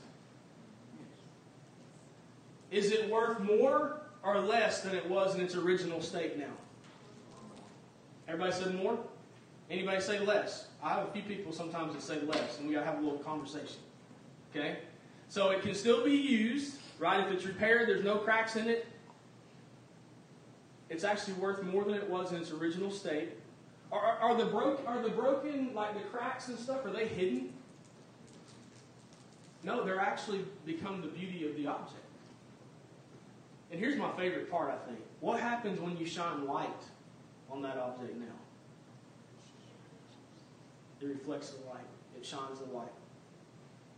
Is 2.73 2.91
it 2.91 3.09
worth 3.11 3.39
more 3.41 4.01
or 4.25 4.41
less 4.41 4.81
than 4.81 4.95
it 4.95 5.09
was 5.09 5.35
in 5.35 5.43
its 5.43 5.55
original 5.55 6.01
state 6.01 6.39
now? 6.39 6.47
Everybody 8.27 8.53
said 8.53 8.75
more? 8.75 8.99
Anybody 9.71 10.01
say 10.01 10.19
less? 10.21 10.69
I 10.83 10.95
have 10.95 11.09
a 11.09 11.13
few 11.13 11.23
people 11.23 11.53
sometimes 11.53 11.93
that 11.95 12.03
say 12.03 12.21
less, 12.23 12.59
and 12.59 12.67
we 12.67 12.75
gotta 12.75 12.87
have 12.87 12.99
a 12.99 13.03
little 13.03 13.19
conversation. 13.19 13.77
Okay? 14.51 14.79
So 15.29 15.51
it 15.51 15.63
can 15.63 15.75
still 15.75 16.03
be 16.03 16.17
used, 16.17 16.77
right? 16.99 17.21
If 17.27 17.33
it's 17.33 17.45
repaired, 17.45 17.89
there's 17.89 18.05
no 18.05 18.17
cracks 18.17 18.57
in 18.57 18.69
it. 18.69 18.87
It's 20.89 21.05
actually 21.05 21.35
worth 21.35 21.63
more 21.63 21.85
than 21.85 21.95
it 21.95 22.09
was 22.09 22.33
in 22.33 22.41
its 22.41 22.51
original 22.51 22.91
state. 22.91 23.31
Are, 23.91 24.01
are, 24.01 24.19
are 24.19 24.37
the 24.37 24.47
broke 24.47 24.83
are 24.87 25.03
the 25.03 25.11
broken 25.11 25.75
like 25.75 25.95
the 25.95 26.01
cracks 26.09 26.49
and 26.49 26.59
stuff? 26.59 26.85
Are 26.85 26.91
they 26.91 27.07
hidden? 27.07 27.53
No, 29.63 29.85
they're 29.85 30.01
actually 30.01 30.45
become 30.65 31.03
the 31.03 31.09
beauty 31.09 31.49
of 31.49 31.57
the 31.57 31.67
object. 31.67 32.02
And 33.73 33.81
here's 33.81 33.97
my 33.97 34.13
favorite 34.13 34.51
part, 34.51 34.71
I 34.71 34.87
think. 34.87 35.01
What 35.21 35.41
happens 35.41 35.81
when 35.81 35.97
you 35.97 36.05
shine 36.05 36.47
light 36.47 36.69
on 37.51 37.63
that 37.63 37.79
object 37.79 38.15
now? 38.17 38.27
It 41.01 41.07
reflects 41.07 41.51
the 41.51 41.67
light. 41.67 41.87
It 42.15 42.25
shines 42.25 42.61
the 42.61 42.67
light. 42.77 42.93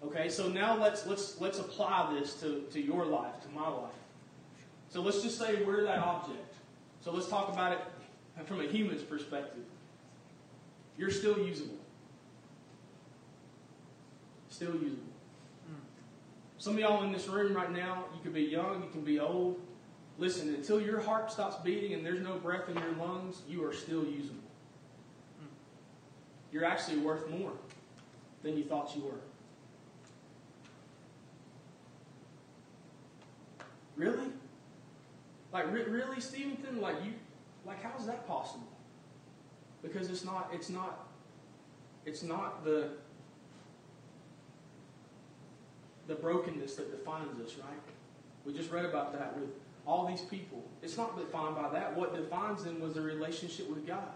Okay, 0.04 0.28
so 0.28 0.48
now 0.48 0.76
let's 0.76 1.06
let's 1.06 1.40
let's 1.40 1.58
apply 1.58 2.14
this 2.14 2.34
to, 2.40 2.62
to 2.72 2.80
your 2.80 3.04
life, 3.04 3.40
to 3.42 3.48
my 3.48 3.68
life. 3.68 3.90
So 4.90 5.02
let's 5.02 5.22
just 5.22 5.38
say 5.38 5.62
we're 5.64 5.82
that 5.82 5.98
object. 5.98 6.54
So 7.00 7.10
let's 7.10 7.28
talk 7.28 7.52
about 7.52 7.72
it 7.72 8.46
from 8.46 8.60
a 8.60 8.64
human's 8.64 9.02
perspective. 9.02 9.64
You're 10.96 11.10
still 11.10 11.38
usable. 11.38 11.78
Still 14.48 14.74
usable. 14.74 15.03
Some 16.64 16.76
of 16.76 16.80
y'all 16.80 17.02
in 17.02 17.12
this 17.12 17.28
room 17.28 17.52
right 17.52 17.70
now, 17.70 18.06
you 18.14 18.22
can 18.22 18.32
be 18.32 18.40
young, 18.40 18.82
you 18.82 18.88
can 18.88 19.02
be 19.02 19.20
old. 19.20 19.60
Listen, 20.16 20.48
until 20.54 20.80
your 20.80 20.98
heart 20.98 21.30
stops 21.30 21.62
beating 21.62 21.92
and 21.92 22.06
there's 22.06 22.22
no 22.22 22.38
breath 22.38 22.70
in 22.70 22.76
your 22.76 22.92
lungs, 22.92 23.42
you 23.46 23.62
are 23.66 23.74
still 23.74 24.02
usable. 24.02 24.48
You're 26.50 26.64
actually 26.64 27.00
worth 27.00 27.28
more 27.28 27.52
than 28.42 28.56
you 28.56 28.64
thought 28.64 28.96
you 28.96 29.02
were. 29.02 29.20
Really? 33.96 34.28
Like 35.52 35.70
re- 35.70 35.84
really, 35.84 36.18
Stevenson? 36.18 36.80
Like 36.80 36.96
you? 37.04 37.12
Like 37.66 37.82
how 37.82 37.92
is 37.98 38.06
that 38.06 38.26
possible? 38.26 38.72
Because 39.82 40.08
it's 40.08 40.24
not. 40.24 40.48
It's 40.50 40.70
not. 40.70 41.08
It's 42.06 42.22
not 42.22 42.64
the 42.64 42.92
the 46.06 46.14
brokenness 46.14 46.74
that 46.76 46.90
defines 46.90 47.40
us, 47.40 47.56
right? 47.56 47.78
We 48.44 48.52
just 48.52 48.70
read 48.70 48.84
about 48.84 49.12
that 49.12 49.38
with 49.38 49.50
all 49.86 50.06
these 50.06 50.20
people. 50.22 50.62
It's 50.82 50.96
not 50.96 51.18
defined 51.18 51.56
by 51.56 51.70
that. 51.70 51.96
What 51.96 52.14
defines 52.14 52.64
them 52.64 52.80
was 52.80 52.94
the 52.94 53.02
relationship 53.02 53.68
with 53.68 53.86
God. 53.86 54.12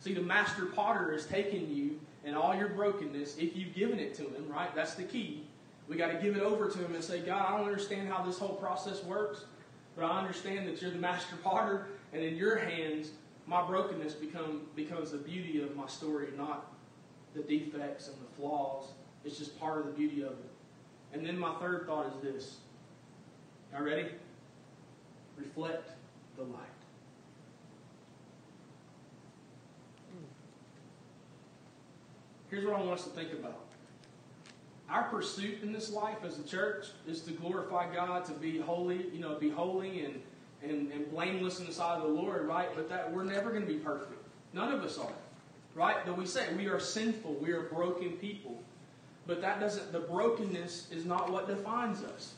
See, 0.00 0.12
the 0.12 0.22
master 0.22 0.66
potter 0.66 1.12
has 1.12 1.26
taken 1.26 1.74
you 1.74 1.98
and 2.24 2.36
all 2.36 2.54
your 2.54 2.68
brokenness, 2.68 3.36
if 3.38 3.56
you've 3.56 3.74
given 3.74 3.98
it 3.98 4.14
to 4.14 4.22
him, 4.22 4.48
right? 4.48 4.74
That's 4.74 4.94
the 4.94 5.02
key. 5.02 5.44
We 5.88 5.96
got 5.96 6.12
to 6.12 6.18
give 6.18 6.36
it 6.36 6.42
over 6.42 6.70
to 6.70 6.78
him 6.78 6.94
and 6.94 7.04
say, 7.04 7.20
God, 7.20 7.44
I 7.46 7.58
don't 7.58 7.66
understand 7.66 8.08
how 8.08 8.22
this 8.22 8.38
whole 8.38 8.54
process 8.56 9.04
works, 9.04 9.44
but 9.94 10.04
I 10.04 10.18
understand 10.18 10.66
that 10.68 10.80
you're 10.80 10.90
the 10.90 10.98
master 10.98 11.36
potter, 11.42 11.88
and 12.12 12.22
in 12.22 12.36
your 12.36 12.56
hands, 12.56 13.10
my 13.46 13.66
brokenness 13.66 14.14
become, 14.14 14.62
becomes 14.74 15.10
the 15.10 15.18
beauty 15.18 15.62
of 15.62 15.76
my 15.76 15.86
story, 15.86 16.28
not 16.36 16.72
the 17.34 17.42
defects 17.42 18.08
and 18.08 18.16
the 18.16 18.34
flaws. 18.36 18.86
It's 19.24 19.38
just 19.38 19.58
part 19.60 19.80
of 19.80 19.86
the 19.86 19.92
beauty 19.92 20.22
of 20.22 20.32
it. 20.32 20.53
And 21.14 21.24
then 21.24 21.38
my 21.38 21.54
third 21.54 21.86
thought 21.86 22.06
is 22.08 22.22
this. 22.22 22.56
Are 23.72 23.84
ready? 23.84 24.08
Reflect 25.38 25.90
the 26.36 26.42
light. 26.42 26.60
Here's 32.50 32.66
what 32.66 32.74
I 32.74 32.80
want 32.80 32.98
us 32.98 33.04
to 33.04 33.10
think 33.10 33.32
about. 33.32 33.60
Our 34.90 35.04
pursuit 35.04 35.62
in 35.62 35.72
this 35.72 35.90
life 35.90 36.18
as 36.24 36.38
a 36.38 36.42
church 36.42 36.86
is 37.06 37.20
to 37.22 37.32
glorify 37.32 37.92
God, 37.92 38.24
to 38.26 38.32
be 38.32 38.58
holy, 38.58 39.06
you 39.12 39.20
know, 39.20 39.36
be 39.36 39.50
holy 39.50 40.04
and, 40.04 40.20
and, 40.62 40.92
and 40.92 41.10
blameless 41.10 41.58
in 41.58 41.66
the 41.66 41.72
sight 41.72 41.96
of 41.96 42.02
the 42.02 42.08
Lord, 42.08 42.46
right? 42.46 42.68
But 42.74 42.88
that 42.90 43.12
we're 43.12 43.24
never 43.24 43.50
going 43.50 43.66
to 43.66 43.72
be 43.72 43.78
perfect. 43.78 44.20
None 44.52 44.72
of 44.72 44.84
us 44.84 44.98
are. 44.98 45.10
Right? 45.74 46.04
Though 46.06 46.12
we 46.12 46.26
say 46.26 46.46
we 46.54 46.66
are 46.66 46.78
sinful, 46.78 47.34
we 47.34 47.50
are 47.50 47.62
broken 47.62 48.12
people. 48.12 48.62
But 49.26 49.40
that 49.40 49.60
doesn't 49.60 49.92
the 49.92 50.00
brokenness 50.00 50.88
is 50.90 51.04
not 51.04 51.30
what 51.30 51.48
defines 51.48 52.02
us. 52.02 52.34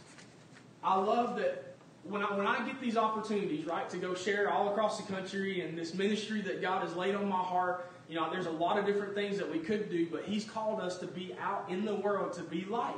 I 0.83 0.97
love 0.97 1.37
that 1.37 1.75
when 2.05 2.23
I, 2.23 2.37
when 2.37 2.47
I 2.47 2.65
get 2.65 2.81
these 2.81 2.97
opportunities, 2.97 3.67
right, 3.67 3.89
to 3.91 3.97
go 3.97 4.15
share 4.15 4.51
all 4.51 4.71
across 4.71 5.01
the 5.01 5.13
country 5.13 5.63
and 5.63 5.77
this 5.77 5.95
ministry 5.95 6.41
that 6.43 6.63
God 6.63 6.83
has 6.83 6.95
laid 6.95 7.15
on 7.15 7.29
my 7.29 7.43
heart, 7.43 7.91
you 8.09 8.15
know, 8.15 8.31
there's 8.31 8.47
a 8.47 8.51
lot 8.51 8.79
of 8.79 8.87
different 8.87 9.15
things 9.15 9.37
that 9.39 9.51
we 9.51 9.59
could 9.59 9.91
do, 9.91 10.07
but 10.11 10.25
He's 10.25 10.45
called 10.45 10.81
us 10.81 10.99
to 10.99 11.07
be 11.07 11.35
out 11.41 11.69
in 11.69 11.85
the 11.85 11.95
world, 11.95 12.33
to 12.35 12.43
be 12.43 12.65
light. 12.65 12.95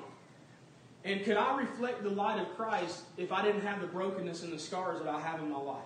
And 1.05 1.25
could 1.25 1.37
I 1.37 1.57
reflect 1.57 2.03
the 2.03 2.11
light 2.11 2.39
of 2.41 2.55
Christ 2.57 3.05
if 3.17 3.33
I 3.33 3.43
didn't 3.43 3.63
have 3.63 3.81
the 3.81 3.87
brokenness 3.87 4.43
and 4.43 4.53
the 4.53 4.59
scars 4.59 4.99
that 5.01 5.09
I 5.09 5.21
have 5.21 5.41
in 5.41 5.51
my 5.51 5.59
life? 5.59 5.83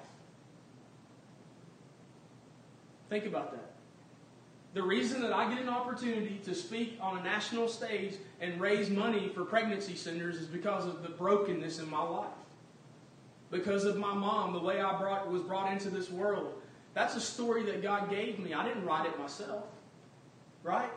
Think 3.08 3.26
about 3.26 3.52
that. 3.52 3.71
The 4.74 4.82
reason 4.82 5.20
that 5.20 5.34
I 5.34 5.52
get 5.52 5.62
an 5.62 5.68
opportunity 5.68 6.40
to 6.44 6.54
speak 6.54 6.96
on 7.00 7.18
a 7.18 7.22
national 7.22 7.68
stage 7.68 8.14
and 8.40 8.58
raise 8.58 8.88
money 8.88 9.28
for 9.28 9.44
pregnancy 9.44 9.94
centers 9.94 10.36
is 10.36 10.46
because 10.46 10.86
of 10.86 11.02
the 11.02 11.10
brokenness 11.10 11.78
in 11.78 11.90
my 11.90 12.02
life. 12.02 12.30
Because 13.50 13.84
of 13.84 13.98
my 13.98 14.14
mom, 14.14 14.54
the 14.54 14.60
way 14.60 14.80
I 14.80 14.98
brought, 14.98 15.30
was 15.30 15.42
brought 15.42 15.70
into 15.70 15.90
this 15.90 16.10
world. 16.10 16.54
That's 16.94 17.16
a 17.16 17.20
story 17.20 17.64
that 17.64 17.82
God 17.82 18.08
gave 18.08 18.38
me. 18.38 18.54
I 18.54 18.66
didn't 18.66 18.86
write 18.86 19.06
it 19.06 19.18
myself. 19.18 19.64
Right? 20.62 20.90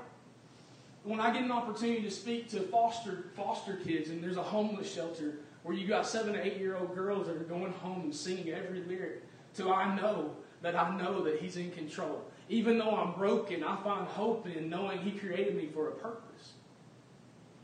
When 1.04 1.20
I 1.20 1.34
get 1.34 1.44
an 1.44 1.52
opportunity 1.52 2.02
to 2.04 2.12
speak 2.12 2.50
to 2.52 2.62
foster 2.62 3.26
foster 3.36 3.76
kids 3.76 4.10
and 4.10 4.24
there's 4.24 4.38
a 4.38 4.44
homeless 4.44 4.92
shelter 4.92 5.36
where 5.64 5.76
you 5.76 5.88
got 5.88 6.08
seven 6.08 6.34
to 6.34 6.44
eight 6.44 6.58
year 6.58 6.78
old 6.78 6.96
girls 6.96 7.28
that 7.28 7.36
are 7.36 7.44
going 7.44 7.74
home 7.74 8.02
and 8.02 8.16
singing 8.16 8.50
every 8.50 8.82
lyric 8.84 9.24
till 9.54 9.72
I 9.72 9.96
know 9.96 10.32
that 10.62 10.76
I 10.76 10.96
know 10.98 11.24
that 11.24 11.40
He's 11.40 11.58
in 11.58 11.72
control. 11.72 12.24
Even 12.50 12.78
though 12.78 12.96
I'm 12.96 13.14
broken, 13.14 13.64
I 13.64 13.76
find 13.84 14.08
hope 14.08 14.48
in 14.48 14.70
knowing 14.70 15.00
He 15.00 15.12
created 15.12 15.56
me 15.56 15.70
for 15.74 15.90
a 15.90 15.92
purpose. 15.92 16.54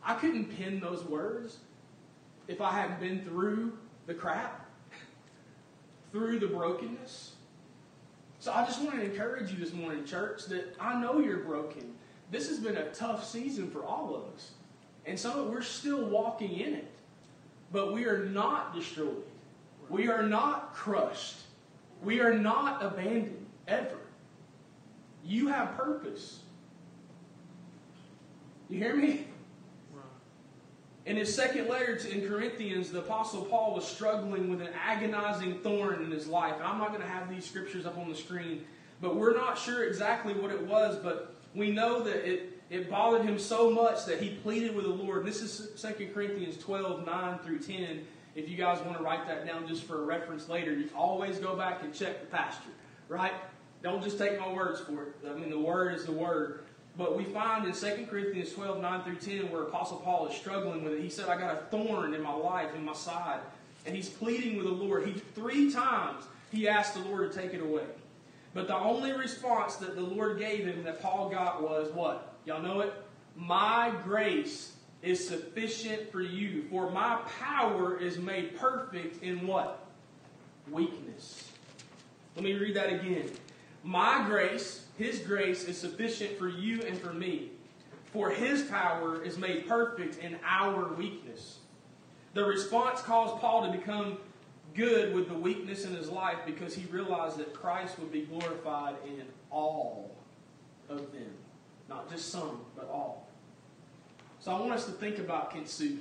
I 0.04 0.16
couldn't 0.16 0.58
pen 0.58 0.80
those 0.80 1.04
words 1.04 1.58
if 2.48 2.62
I 2.62 2.72
hadn't 2.72 3.00
been 3.00 3.24
through 3.24 3.78
the 4.08 4.14
crap, 4.14 4.68
through 6.12 6.40
the 6.40 6.48
brokenness. 6.48 7.36
So 8.40 8.52
I 8.52 8.66
just 8.66 8.82
want 8.82 8.96
to 8.96 9.04
encourage 9.04 9.52
you 9.52 9.60
this 9.60 9.72
morning, 9.72 10.04
church, 10.04 10.48
that 10.48 10.76
I 10.80 11.00
know 11.00 11.20
you're 11.20 11.42
broken. 11.42 11.94
This 12.32 12.48
has 12.50 12.60
been 12.60 12.78
a 12.78 12.90
tough 12.92 13.28
season 13.28 13.70
for 13.70 13.86
all 13.86 14.16
of 14.16 14.34
us. 14.34 14.52
And 15.06 15.20
some 15.20 15.40
of 15.40 15.48
we're 15.48 15.62
still 15.62 16.06
walking 16.06 16.60
in 16.60 16.74
it. 16.74 16.92
But 17.72 17.94
we 17.94 18.06
are 18.06 18.26
not 18.26 18.74
destroyed. 18.74 19.24
We 19.90 20.08
are 20.08 20.24
not 20.24 20.74
crushed. 20.74 21.38
We 22.02 22.20
are 22.20 22.34
not 22.34 22.84
abandoned 22.84 23.46
ever. 23.68 23.98
You 25.24 25.48
have 25.48 25.76
purpose. 25.78 26.40
You 28.70 28.80
hear 28.80 28.96
me? 28.96 29.28
In 31.06 31.16
his 31.16 31.34
second 31.34 31.68
letter 31.68 31.98
to, 31.98 32.12
in 32.12 32.28
Corinthians, 32.28 32.92
the 32.92 33.00
Apostle 33.00 33.44
Paul 33.44 33.74
was 33.74 33.86
struggling 33.88 34.50
with 34.50 34.62
an 34.62 34.70
agonizing 34.80 35.60
thorn 35.60 36.04
in 36.04 36.12
his 36.12 36.28
life. 36.28 36.56
And 36.56 36.64
I'm 36.64 36.78
not 36.78 36.90
going 36.90 37.02
to 37.02 37.08
have 37.08 37.30
these 37.30 37.46
scriptures 37.46 37.86
up 37.86 37.98
on 37.98 38.08
the 38.08 38.16
screen, 38.16 38.66
but 39.02 39.16
we're 39.16 39.36
not 39.36 39.58
sure 39.58 39.86
exactly 39.86 40.34
what 40.34 40.52
it 40.52 40.62
was, 40.62 40.98
but 40.98 41.36
we 41.56 41.72
know 41.72 42.04
that 42.04 42.30
it, 42.30 42.62
it 42.70 42.90
bothered 42.90 43.26
him 43.26 43.40
so 43.40 43.72
much 43.72 44.06
that 44.06 44.22
he 44.22 44.30
pleaded 44.30 44.76
with 44.76 44.86
the 44.86 44.92
Lord. 44.92 45.26
This 45.26 45.42
is 45.42 45.82
2 45.82 46.12
Corinthians 46.14 46.58
12, 46.58 47.06
9 47.06 47.40
through 47.40 47.60
10. 47.60 48.06
If 48.36 48.50
you 48.50 48.56
guys 48.56 48.80
want 48.82 48.98
to 48.98 49.04
write 49.04 49.28
that 49.28 49.46
down 49.46 49.68
just 49.68 49.84
for 49.84 50.02
a 50.02 50.06
reference 50.06 50.48
later, 50.48 50.72
you 50.74 50.90
always 50.96 51.38
go 51.38 51.56
back 51.56 51.84
and 51.84 51.94
check 51.94 52.22
the 52.22 52.28
pastor, 52.28 52.70
right? 53.10 53.34
Don't 53.84 54.02
just 54.02 54.18
take 54.18 54.40
my 54.40 54.52
words 54.52 54.80
for 54.80 55.04
it. 55.04 55.16
I 55.30 55.34
mean, 55.34 55.50
the 55.50 55.60
word 55.60 55.96
is 55.96 56.06
the 56.06 56.12
word. 56.12 56.64
But 56.98 57.18
we 57.18 57.24
find 57.26 57.66
in 57.66 57.74
2 57.74 58.06
Corinthians 58.10 58.54
12, 58.54 58.82
9 58.82 59.04
through 59.04 59.16
10, 59.16 59.52
where 59.52 59.64
Apostle 59.64 59.98
Paul 59.98 60.28
is 60.28 60.36
struggling 60.36 60.84
with 60.84 60.94
it, 60.94 61.02
he 61.02 61.10
said, 61.10 61.30
I 61.30 61.38
got 61.38 61.56
a 61.56 61.66
thorn 61.66 62.14
in 62.14 62.22
my 62.22 62.34
life, 62.34 62.76
in 62.76 62.86
my 62.86 62.94
side. 62.94 63.40
And 63.86 63.96
he's 63.96 64.10
pleading 64.10 64.58
with 64.58 64.66
the 64.66 64.72
Lord. 64.72 65.06
He 65.06 65.14
Three 65.14 65.72
times 65.72 66.26
he 66.52 66.68
asked 66.68 66.94
the 66.94 67.00
Lord 67.02 67.32
to 67.32 67.38
take 67.38 67.54
it 67.54 67.62
away. 67.62 67.86
But 68.54 68.68
the 68.68 68.76
only 68.76 69.14
response 69.14 69.78
that 69.78 69.96
the 69.96 70.02
Lord 70.02 70.38
gave 70.38 70.66
him 70.66 70.84
that 70.84 71.02
Paul 71.02 71.30
got 71.30 71.64
was 71.64 71.92
what? 71.94 72.36
Y'all 72.46 72.62
know 72.62 72.82
it? 72.82 72.94
My 73.36 73.94
grace 74.04 74.74
is 75.02 75.28
sufficient 75.28 76.12
for 76.12 76.22
you, 76.22 76.66
for 76.70 76.92
my 76.92 77.20
power 77.40 77.98
is 77.98 78.18
made 78.18 78.58
perfect 78.58 79.24
in 79.24 79.48
what? 79.48 79.86
Weakness. 80.70 81.50
Let 82.36 82.46
me 82.46 82.54
read 82.54 82.76
that 82.76 82.94
again. 82.94 83.30
My 83.84 84.24
grace 84.28 84.82
his 85.02 85.18
grace 85.18 85.64
is 85.64 85.80
sufficient 85.80 86.38
for 86.38 86.48
you 86.48 86.84
and 86.84 86.96
for 86.96 87.12
me, 87.12 87.50
for 88.14 88.30
His 88.30 88.62
power 88.62 89.24
is 89.24 89.36
made 89.38 89.68
perfect 89.68 90.20
in 90.20 90.38
our 90.46 90.94
weakness. 90.94 91.58
The 92.36 92.44
response 92.44 93.02
caused 93.02 93.42
Paul 93.42 93.66
to 93.66 93.76
become 93.76 94.20
good 94.76 95.16
with 95.16 95.28
the 95.28 95.34
weakness 95.34 95.86
in 95.86 95.96
his 95.96 96.08
life 96.08 96.38
because 96.46 96.76
he 96.76 96.86
realized 96.92 97.38
that 97.38 97.52
Christ 97.52 97.98
would 97.98 98.12
be 98.12 98.22
glorified 98.22 98.96
in 99.06 99.26
all 99.50 100.12
of 100.88 101.12
them. 101.12 101.34
Not 101.90 102.10
just 102.10 102.30
some, 102.30 102.62
but 102.76 102.88
all. 102.88 103.28
So 104.42 104.52
I 104.52 104.60
want 104.60 104.74
us 104.74 104.86
to 104.86 104.92
think 104.92 105.20
about 105.20 105.54
kintsugi. 105.54 106.00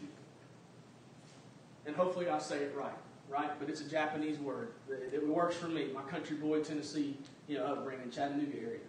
And 1.86 1.94
hopefully 1.94 2.28
I 2.28 2.38
say 2.38 2.56
it 2.58 2.74
right, 2.76 2.92
right? 3.28 3.50
But 3.58 3.68
it's 3.68 3.80
a 3.80 3.88
Japanese 3.88 4.38
word. 4.38 4.72
It 4.88 5.26
works 5.26 5.56
for 5.56 5.68
me, 5.68 5.88
my 5.94 6.02
country 6.02 6.36
boy 6.36 6.62
Tennessee 6.62 7.16
you 7.46 7.58
know, 7.58 7.66
upbringing, 7.66 8.10
Chattanooga 8.10 8.56
area 8.58 8.80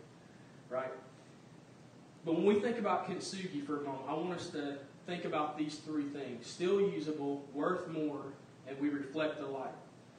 right? 0.72 0.92
But 2.26 2.36
when 2.36 2.46
we 2.46 2.60
think 2.60 2.80
about 2.80 3.08
kintsugi 3.08 3.66
for 3.66 3.82
a 3.82 3.84
moment, 3.84 4.06
I 4.08 4.14
want 4.14 4.34
us 4.34 4.50
to 4.52 4.78
think 5.06 5.26
about 5.26 5.58
these 5.58 5.76
three 5.76 6.06
things 6.06 6.48
still 6.48 6.82
usable, 6.82 7.46
worth 7.54 7.88
more, 7.90 8.22
and 8.68 8.80
we 8.80 8.90
reflect 8.90 9.40
the 9.40 9.48
light. 9.48 9.74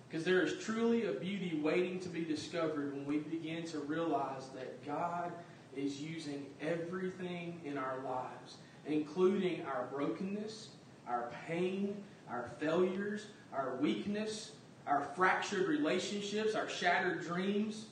Because 0.09 0.25
there 0.25 0.43
is 0.43 0.63
truly 0.63 1.07
a 1.07 1.13
beauty 1.13 1.59
waiting 1.63 1.99
to 2.01 2.09
be 2.09 2.23
discovered 2.23 2.93
when 2.93 3.07
we 3.07 3.19
begin 3.19 3.65
to 3.69 3.79
realize 3.79 4.49
that 4.55 4.85
God 4.85 5.33
is 5.75 6.03
using 6.03 6.45
everything 6.61 7.61
in 7.65 7.79
our 7.79 7.99
lives, 8.05 8.57
including 8.87 9.65
our 9.67 9.89
brokenness, 9.93 10.69
our 11.07 11.31
pain, 11.47 11.97
our 12.29 12.51
failures, 12.59 13.27
our 13.53 13.77
weakness, 13.77 14.53
our 14.87 15.03
fractured 15.15 15.69
relationships, 15.69 16.55
our 16.55 16.69
shattered 16.69 17.23
dreams, 17.23 17.87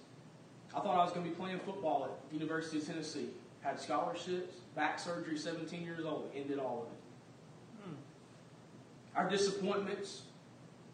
I 0.75 0.81
thought 0.81 0.97
I 0.97 1.05
was 1.05 1.13
going 1.13 1.25
to 1.25 1.31
be 1.31 1.37
playing 1.37 1.59
football 1.61 2.05
at 2.05 2.35
University 2.35 2.79
of 2.79 2.87
Tennessee. 2.87 3.29
Had 3.61 3.79
scholarships, 3.79 4.55
back 4.75 4.99
surgery, 4.99 5.37
17 5.37 5.83
years 5.83 6.05
old, 6.05 6.31
ended 6.35 6.59
all 6.59 6.87
of 6.87 6.93
it. 6.93 7.89
Hmm. 7.89 7.95
Our 9.17 9.29
disappointments, 9.29 10.23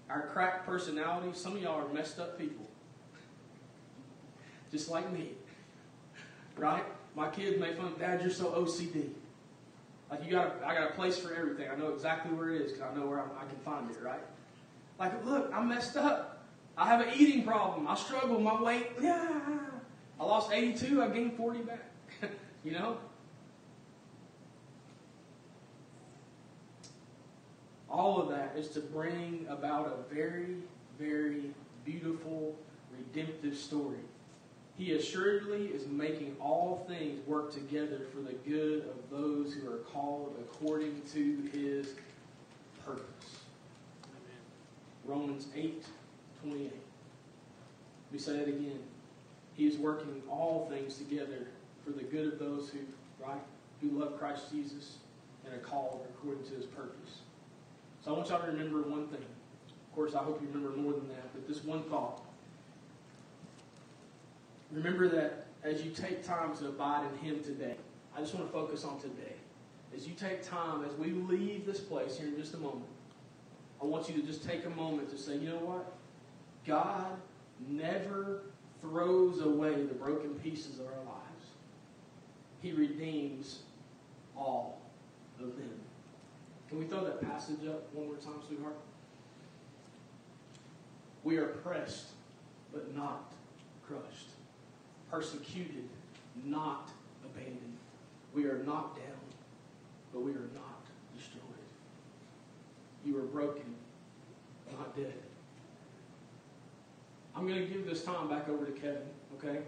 our 0.09 0.29
cracked 0.29 0.67
personalities, 0.67 1.37
some 1.37 1.57
of 1.57 1.63
y'all 1.63 1.87
are 1.87 1.93
messed 1.93 2.19
up 2.19 2.39
people. 2.39 2.67
Just 4.73 4.91
like 4.91 5.13
me. 5.13 5.31
Right? 6.57 6.85
My 7.15 7.29
kids 7.29 7.61
make 7.61 7.77
fun, 7.77 7.93
Dad, 7.99 8.21
you're 8.23 8.31
so 8.31 8.47
OCD. 8.47 9.11
Like 10.11 10.25
you 10.25 10.31
got, 10.31 10.63
I 10.65 10.75
got 10.75 10.91
a 10.91 10.95
place 10.95 11.19
for 11.19 11.35
everything. 11.35 11.69
I 11.71 11.77
know 11.77 11.89
exactly 11.89 12.33
where 12.33 12.51
it 12.51 12.63
is 12.63 12.73
because 12.73 12.91
I 12.91 12.95
know 12.97 13.07
where 13.07 13.21
I'm, 13.21 13.31
I 13.37 13.45
can 13.47 13.59
find 13.65 13.91
it. 13.91 13.97
Right? 14.03 14.21
Like, 14.99 15.25
look, 15.25 15.51
I'm 15.53 15.69
messed 15.69 15.97
up. 15.97 16.45
I 16.77 16.87
have 16.87 17.01
an 17.01 17.13
eating 17.17 17.45
problem. 17.45 17.89
I 17.89 17.95
struggle. 17.95 18.37
with 18.37 18.43
My 18.43 18.61
weight, 18.61 18.91
yeah. 19.01 19.41
I 20.21 20.25
lost 20.25 20.53
82. 20.53 21.03
I 21.03 21.09
gained 21.09 21.37
40 21.37 21.61
back. 21.61 21.83
you 22.65 22.73
know? 22.73 22.99
All 27.89 28.21
of 28.21 28.29
that 28.29 28.55
is 28.57 28.69
to 28.71 28.81
bring 28.81 29.47
about 29.49 29.87
a 29.87 30.15
very, 30.15 30.57
very 30.99 31.51
beautiful, 31.85 32.55
redemptive 32.93 33.57
story. 33.57 33.99
He 34.79 34.93
assuredly 34.93 35.69
is 35.69 35.87
making 35.87 36.37
all 36.39 36.85
things 36.87 37.27
work 37.27 37.53
together 37.53 38.03
for 38.13 38.21
the 38.21 38.35
good 38.49 38.85
of 38.85 39.11
those 39.11 39.55
who 39.55 39.71
are 39.73 39.79
called 39.79 40.37
according 40.39 41.01
to 41.13 41.49
his 41.51 41.95
purpose. 42.85 43.41
Amen. 44.05 44.41
Romans 45.05 45.49
8 45.55 45.83
28. 46.43 46.73
We 48.13 48.19
say 48.19 48.37
it 48.37 48.49
again. 48.49 48.81
He 49.55 49.67
is 49.67 49.79
working 49.79 50.23
all 50.29 50.69
things 50.71 50.99
together 50.99 51.49
for 51.83 51.93
the 51.93 52.03
good 52.03 52.35
of 52.35 52.39
those 52.39 52.69
who, 52.69 52.81
right, 53.19 53.41
who 53.81 53.99
love 53.99 54.19
Christ 54.19 54.51
Jesus 54.53 54.99
and 55.45 55.55
are 55.55 55.59
called 55.59 56.07
according 56.11 56.45
to 56.45 56.55
his 56.55 56.67
purpose. 56.67 57.21
So 58.05 58.13
I 58.13 58.17
want 58.17 58.29
y'all 58.29 58.43
to 58.43 58.49
remember 58.49 58.83
one 58.83 59.09
thing. 59.09 59.25
Of 59.25 59.95
course, 59.95 60.15
I 60.15 60.19
hope 60.19 60.43
you 60.43 60.49
remember 60.49 60.77
more 60.77 60.93
than 60.93 61.09
that, 61.09 61.33
but 61.33 61.49
this 61.49 61.65
one 61.65 61.83
thought. 61.85 62.21
Remember 64.73 65.09
that 65.09 65.47
as 65.63 65.83
you 65.83 65.91
take 65.91 66.25
time 66.25 66.57
to 66.59 66.69
abide 66.69 67.07
in 67.13 67.19
him 67.19 67.43
today, 67.43 67.77
I 68.17 68.21
just 68.21 68.35
want 68.35 68.47
to 68.47 68.53
focus 68.53 68.85
on 68.85 69.01
today. 69.01 69.35
As 69.95 70.07
you 70.07 70.15
take 70.15 70.43
time, 70.43 70.85
as 70.85 70.95
we 70.97 71.11
leave 71.11 71.67
this 71.67 71.81
place 71.81 72.19
here 72.19 72.29
in 72.29 72.37
just 72.37 72.55
a 72.55 72.59
moment, 72.59 72.87
I 73.81 73.85
want 73.85 74.09
you 74.09 74.15
to 74.21 74.23
just 74.27 74.45
take 74.45 74.65
a 74.65 74.71
moment 74.71 75.11
to 75.11 75.19
say, 75.19 75.37
you 75.37 75.51
know 75.51 75.57
what? 75.57 75.93
God 76.67 77.17
never 77.69 78.43
throws 78.81 79.41
away 79.41 79.75
the 79.85 79.95
broken 79.95 80.35
pieces 80.35 80.79
of 80.79 80.87
our 80.87 81.05
lives. 81.05 81.47
He 82.61 82.73
redeems 82.73 83.61
all 84.37 84.81
of 85.41 85.57
them. 85.57 85.81
Can 86.69 86.79
we 86.79 86.87
throw 86.87 87.05
that 87.05 87.23
passage 87.23 87.67
up 87.69 87.93
one 87.95 88.07
more 88.07 88.17
time, 88.17 88.41
sweetheart? 88.47 88.77
We 91.23 91.39
are 91.39 91.47
pressed, 91.47 92.09
but 92.73 92.95
not 92.95 93.33
crushed. 93.87 94.31
Persecuted, 95.11 95.89
not 96.45 96.91
abandoned. 97.25 97.77
We 98.35 98.45
are 98.47 98.63
knocked 98.65 98.99
down, 98.99 99.17
but 100.13 100.21
we 100.21 100.33
are 100.33 100.51
not 100.55 100.87
destroyed. 101.17 101.43
You 103.05 103.19
are 103.19 103.23
broken, 103.23 103.75
not 104.73 104.97
dead. 104.97 105.15
I'm 107.35 107.47
going 107.47 107.61
to 107.61 107.67
give 107.67 107.87
this 107.87 108.03
time 108.03 108.29
back 108.29 108.49
over 108.49 108.65
to 108.65 108.73
Kevin, 108.73 109.03
okay, 109.39 109.61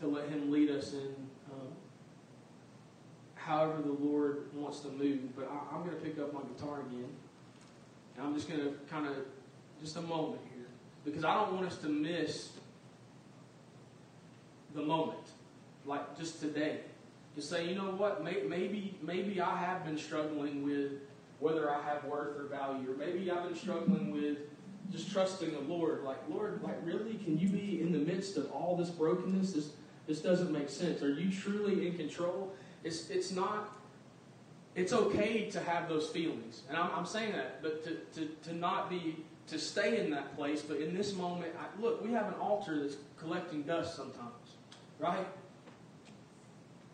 to 0.00 0.08
let 0.08 0.28
him 0.28 0.50
lead 0.50 0.70
us 0.70 0.92
in 0.92 1.14
um, 1.52 1.68
however 3.34 3.80
the 3.80 3.92
Lord 3.92 4.52
wants 4.54 4.80
to 4.80 4.88
move. 4.88 5.34
But 5.36 5.48
I, 5.48 5.76
am 5.76 5.84
going 5.84 5.96
to 5.96 6.02
pick 6.02 6.18
up 6.18 6.32
my 6.34 6.40
guitar 6.54 6.80
again. 6.80 7.08
And 8.16 8.26
I'm 8.26 8.34
just 8.34 8.48
going 8.48 8.60
to 8.60 8.74
kind 8.90 9.06
of, 9.06 9.14
just 9.80 9.96
a 9.96 10.02
moment 10.02 10.40
here, 10.54 10.66
because 11.04 11.24
I 11.24 11.34
don't 11.34 11.54
want 11.54 11.66
us 11.66 11.76
to 11.78 11.88
miss 11.88 12.50
the 14.74 14.82
moment, 14.82 15.26
like 15.86 16.16
just 16.18 16.40
today. 16.40 16.80
To 17.36 17.42
say, 17.42 17.66
you 17.66 17.74
know 17.74 17.92
what, 17.92 18.22
maybe, 18.22 18.98
maybe 19.00 19.40
I 19.40 19.56
have 19.56 19.86
been 19.86 19.96
struggling 19.96 20.62
with 20.62 20.92
whether 21.38 21.70
I 21.70 21.82
have 21.82 22.04
worth 22.04 22.38
or 22.38 22.44
value, 22.44 22.92
or 22.92 22.96
maybe 22.96 23.30
I've 23.30 23.44
been 23.44 23.56
struggling 23.56 24.12
with 24.12 24.38
just 24.90 25.10
trusting 25.10 25.52
the 25.52 25.60
Lord. 25.60 26.04
Like, 26.04 26.18
Lord, 26.28 26.62
like 26.62 26.76
really, 26.84 27.14
can 27.14 27.38
you 27.38 27.48
be 27.48 27.80
in 27.80 27.92
the 27.92 27.98
midst 27.98 28.36
of 28.36 28.50
all 28.52 28.76
this 28.76 28.90
brokenness? 28.90 29.52
This 29.52 29.70
this 30.06 30.20
doesn't 30.20 30.52
make 30.52 30.68
sense. 30.68 31.02
Are 31.02 31.12
you 31.12 31.32
truly 31.32 31.86
in 31.86 31.96
control? 31.96 32.52
It's 32.84 33.10
it's 33.10 33.32
not. 33.32 33.76
It's 34.74 34.92
okay 34.92 35.50
to 35.50 35.60
have 35.60 35.88
those 35.88 36.08
feelings, 36.08 36.62
and 36.68 36.78
I'm, 36.78 36.90
I'm 36.94 37.06
saying 37.06 37.32
that, 37.32 37.62
but 37.62 37.84
to, 37.84 37.96
to, 38.14 38.26
to 38.44 38.54
not 38.54 38.88
be 38.88 39.16
to 39.48 39.58
stay 39.58 39.98
in 39.98 40.10
that 40.12 40.34
place. 40.34 40.62
But 40.62 40.78
in 40.78 40.96
this 40.96 41.14
moment, 41.14 41.52
I, 41.58 41.80
look, 41.80 42.02
we 42.02 42.10
have 42.12 42.28
an 42.28 42.34
altar 42.34 42.80
that's 42.80 42.96
collecting 43.18 43.62
dust 43.64 43.94
sometimes, 43.96 44.41
right? 45.02 45.26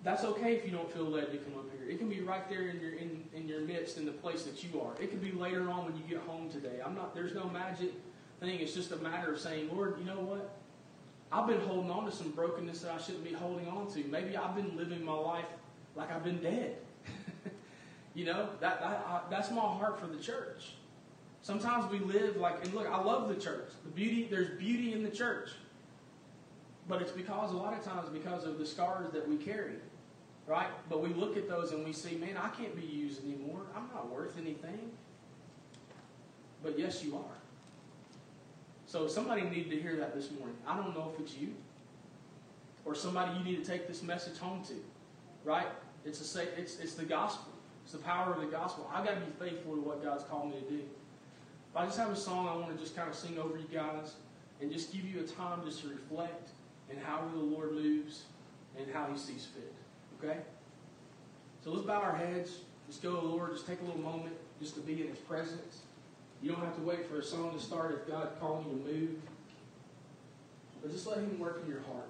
That's 0.03 0.25
okay 0.25 0.55
if 0.55 0.65
you 0.65 0.71
don't 0.71 0.91
feel 0.91 1.05
led 1.05 1.31
to 1.33 1.39
come 1.39 1.55
up 1.59 1.67
here. 1.77 1.89
It 1.89 1.99
can 1.99 2.09
be 2.09 2.21
right 2.21 2.49
there 2.49 2.69
in 2.69 2.81
your 2.81 2.93
in, 2.93 3.25
in 3.35 3.47
your 3.47 3.61
midst 3.61 3.99
in 3.99 4.07
the 4.07 4.13
place 4.13 4.45
that 4.45 4.65
you 4.65 4.81
are. 4.81 4.93
It 5.01 5.11
could 5.11 5.21
be 5.21 5.33
later 5.33 5.69
on 5.69 5.85
when 5.85 5.97
you 5.97 6.03
get 6.09 6.19
home 6.21 6.49
today. 6.49 6.81
I'm 6.85 6.95
not 6.95 7.15
there's 7.15 7.35
no 7.35 7.49
magic 7.49 7.93
thing. 8.41 8.61
It's 8.61 8.73
just 8.73 8.93
a 8.93 8.97
matter 8.97 9.33
of 9.33 9.41
saying, 9.41 9.69
Lord, 9.73 9.99
you 9.99 10.05
know 10.05 10.21
what? 10.21 10.57
I've 11.31 11.47
been 11.47 11.61
holding 11.61 11.91
on 11.91 12.07
to 12.07 12.13
some 12.13 12.31
brokenness 12.31 12.81
that 12.81 12.93
I 12.93 12.99
shouldn't 12.99 13.25
be 13.25 13.35
holding 13.35 13.69
on 13.69 13.91
to. 13.93 14.05
Maybe 14.05 14.37
I've 14.37 14.55
been 14.55 14.77
living 14.77 15.05
my 15.05 15.13
life 15.13 15.45
like 15.95 16.11
I've 16.11 16.25
been 16.25 16.41
dead. 16.41 16.77
you 18.15 18.25
know, 18.25 18.49
that, 18.61 18.81
that 18.81 19.05
I, 19.07 19.21
that's 19.29 19.51
my 19.51 19.61
heart 19.61 20.01
for 20.01 20.07
the 20.07 20.17
church. 20.17 20.73
Sometimes 21.43 21.91
we 21.91 21.99
live 21.99 22.37
like, 22.37 22.65
and 22.65 22.73
look, 22.73 22.89
I 22.89 23.03
love 23.03 23.29
the 23.29 23.35
church. 23.35 23.69
The 23.85 23.91
beauty, 23.91 24.27
there's 24.31 24.59
beauty 24.59 24.95
in 24.95 25.03
the 25.03 25.11
church. 25.11 25.51
But 26.89 27.03
it's 27.03 27.13
because, 27.13 27.53
a 27.53 27.57
lot 27.57 27.75
of 27.75 27.85
times, 27.85 28.09
because 28.09 28.45
of 28.45 28.59
the 28.59 28.65
scars 28.65 29.11
that 29.13 29.29
we 29.29 29.37
carry, 29.37 29.75
right? 30.47 30.69
But 30.89 31.03
we 31.03 31.11
look 31.11 31.37
at 31.37 31.49
those 31.49 31.73
and 31.73 31.85
we 31.85 31.93
see, 31.93 32.17
man, 32.17 32.37
I 32.37 32.49
can't 32.49 32.75
be 32.75 32.87
used 32.87 33.23
anymore. 33.25 33.61
I'm 33.77 33.89
not 33.95 34.11
worth 34.11 34.39
anything. 34.39 34.91
But 36.63 36.79
yes, 36.79 37.05
you 37.05 37.17
are. 37.17 37.39
So 38.87 39.07
somebody 39.07 39.43
needed 39.43 39.71
to 39.71 39.81
hear 39.81 39.97
that 39.97 40.15
this 40.15 40.31
morning. 40.31 40.57
I 40.67 40.77
don't 40.77 40.95
know 40.95 41.13
if 41.15 41.21
it's 41.21 41.37
you 41.37 41.55
or 42.87 42.95
somebody 42.95 43.39
you 43.39 43.45
need 43.45 43.63
to 43.63 43.71
take 43.71 43.87
this 43.87 44.03
message 44.03 44.39
home 44.39 44.65
to, 44.65 44.75
right? 45.45 45.67
It's 46.07 46.35
a 46.37 46.59
it's 46.59 46.79
it's 46.79 46.95
the 46.95 47.05
gospel. 47.05 47.53
It's 47.85 47.93
the 47.93 47.99
power 47.99 48.33
of 48.33 48.41
the 48.41 48.47
gospel. 48.47 48.91
I've 48.93 49.05
got 49.05 49.15
to 49.15 49.21
be 49.21 49.33
faithful 49.39 49.75
to 49.75 49.81
what 49.83 50.03
God's 50.03 50.25
called 50.25 50.55
me 50.55 50.61
to 50.61 50.71
do. 50.71 50.81
If 51.71 51.77
I 51.77 51.85
just 51.85 51.99
have 51.99 52.11
a 52.11 52.17
song 52.17 52.49
I 52.49 52.57
want 52.57 52.75
to 52.75 52.83
just 52.83 52.97
kind 52.97 53.11
of 53.11 53.15
sing 53.15 53.39
over 53.39 53.59
you 53.59 53.69
guys 53.71 54.15
and 54.63 54.73
just 54.73 54.91
give 54.91 55.05
you 55.05 55.21
a 55.21 55.25
time 55.25 55.61
just 55.67 55.83
to 55.83 55.89
reflect 55.89 56.51
and 56.91 56.99
how 57.03 57.23
the 57.33 57.39
Lord 57.39 57.73
moves 57.73 58.25
and 58.79 58.87
how 58.93 59.07
He 59.13 59.19
sees 59.19 59.47
fit. 59.47 59.73
Okay? 60.19 60.39
So 61.63 61.71
let's 61.71 61.87
bow 61.87 62.01
our 62.01 62.17
heads. 62.17 62.61
Just 62.87 63.03
go 63.03 63.15
to 63.15 63.21
the 63.21 63.27
Lord. 63.27 63.53
Just 63.53 63.67
take 63.67 63.81
a 63.81 63.85
little 63.85 64.01
moment 64.01 64.35
just 64.61 64.75
to 64.75 64.81
be 64.81 65.01
in 65.03 65.09
His 65.09 65.19
presence. 65.19 65.83
You 66.43 66.53
don't 66.53 66.61
have 66.61 66.77
to 66.77 66.83
wait 66.83 67.09
for 67.09 67.19
a 67.19 67.23
song 67.23 67.53
to 67.53 67.61
start 67.61 68.01
if 68.01 68.09
God 68.09 68.31
calling 68.41 68.67
you 68.67 68.79
to 68.79 68.93
move. 68.93 69.11
But 70.81 70.93
just 70.93 71.07
let 71.07 71.19
Him 71.19 71.39
work 71.39 71.63
in 71.65 71.71
your 71.71 71.83
heart. 71.83 72.09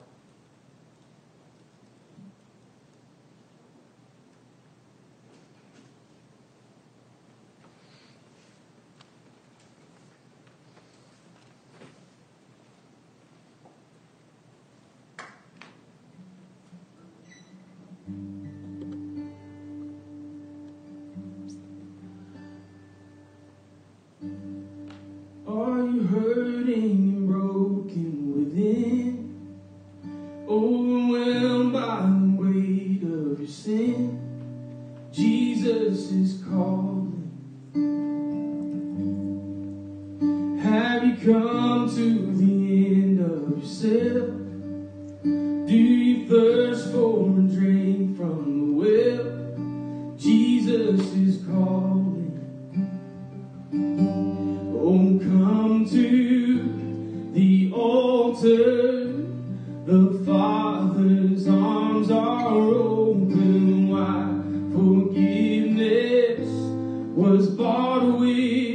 are 62.28 62.60
open 62.60 63.88
wide. 63.88 64.72
Forgiveness 64.72 66.48
was 67.16 67.48
bought 67.48 68.18
with. 68.18 68.67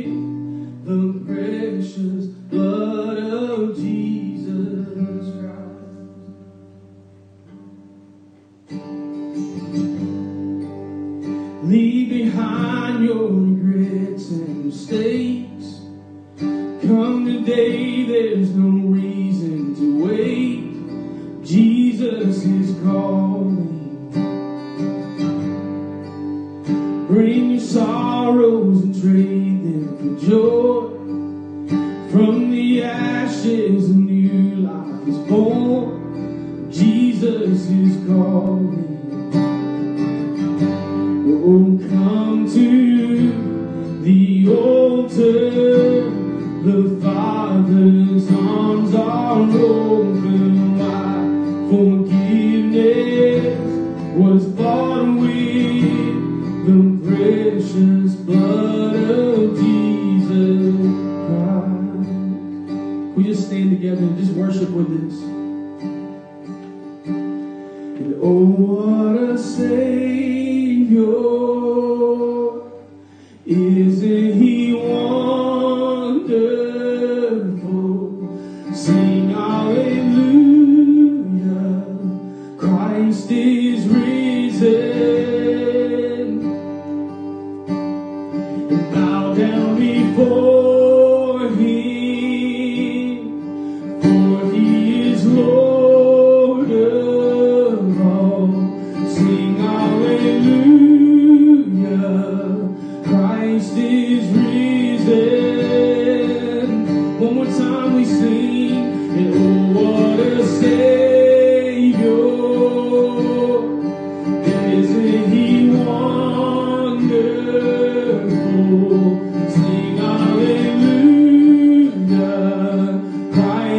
blood 58.54 58.96
of 58.96 59.56
Jesus 59.58 60.78
Christ. 61.28 62.10
We 63.16 63.24
just 63.24 63.48
stand 63.48 63.72
together 63.72 64.02
and 64.02 64.18
just 64.18 64.34
worship 64.34 64.70
with 64.70 64.90
us. 65.08 65.16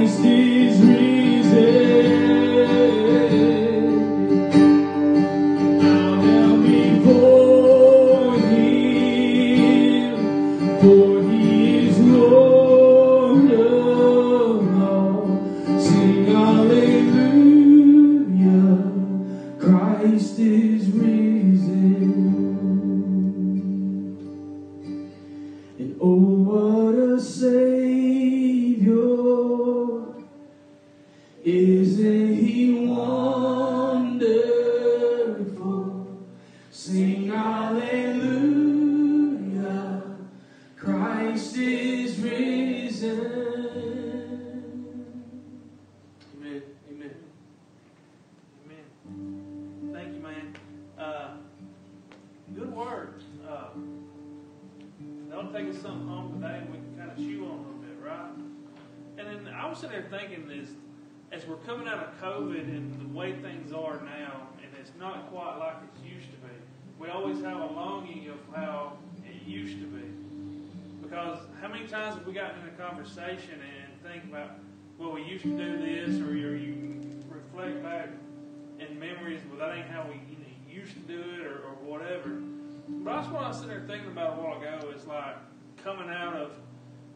For 0.07 0.94
it's 64.85 64.93
not 65.01 65.31
quite 65.31 65.57
like 65.57 65.77
it 65.83 66.07
used 66.07 66.31
to 66.31 66.37
be. 66.37 66.53
We 66.99 67.09
always 67.09 67.41
have 67.41 67.57
a 67.57 67.73
longing 67.73 68.29
of 68.29 68.39
how 68.55 68.99
it 69.25 69.49
used 69.49 69.79
to 69.81 69.87
be. 69.87 70.05
Because 71.03 71.39
how 71.63 71.69
many 71.69 71.87
times 71.87 72.17
have 72.17 72.27
we 72.27 72.35
gotten 72.35 72.61
in 72.61 72.69
a 72.69 72.89
conversation 72.89 73.61
and 73.63 74.03
think 74.03 74.25
about, 74.25 74.59
well, 74.99 75.13
we 75.13 75.23
used 75.23 75.45
to 75.45 75.57
do 75.57 75.79
this, 75.79 76.21
or 76.21 76.37
you, 76.37 76.51
you 76.51 77.01
reflect 77.31 77.83
back 77.83 78.11
in 78.79 78.99
memories, 78.99 79.41
well, 79.49 79.59
that 79.67 79.75
ain't 79.75 79.89
how 79.89 80.05
we 80.07 80.17
you 80.17 80.37
know, 80.37 80.83
used 80.83 80.93
to 80.93 81.01
do 81.01 81.19
it, 81.19 81.47
or, 81.47 81.61
or 81.61 81.75
whatever. 81.83 82.43
But 82.87 83.23
that's 83.23 83.29
what 83.29 83.43
I 83.43 83.49
was 83.49 83.57
sitting 83.57 83.71
there 83.71 83.87
thinking 83.87 84.09
about 84.11 84.39
a 84.39 84.43
while 84.43 84.59
ago. 84.61 84.91
Is 84.95 85.07
like 85.07 85.37
coming 85.83 86.11
out 86.11 86.37
of, 86.37 86.53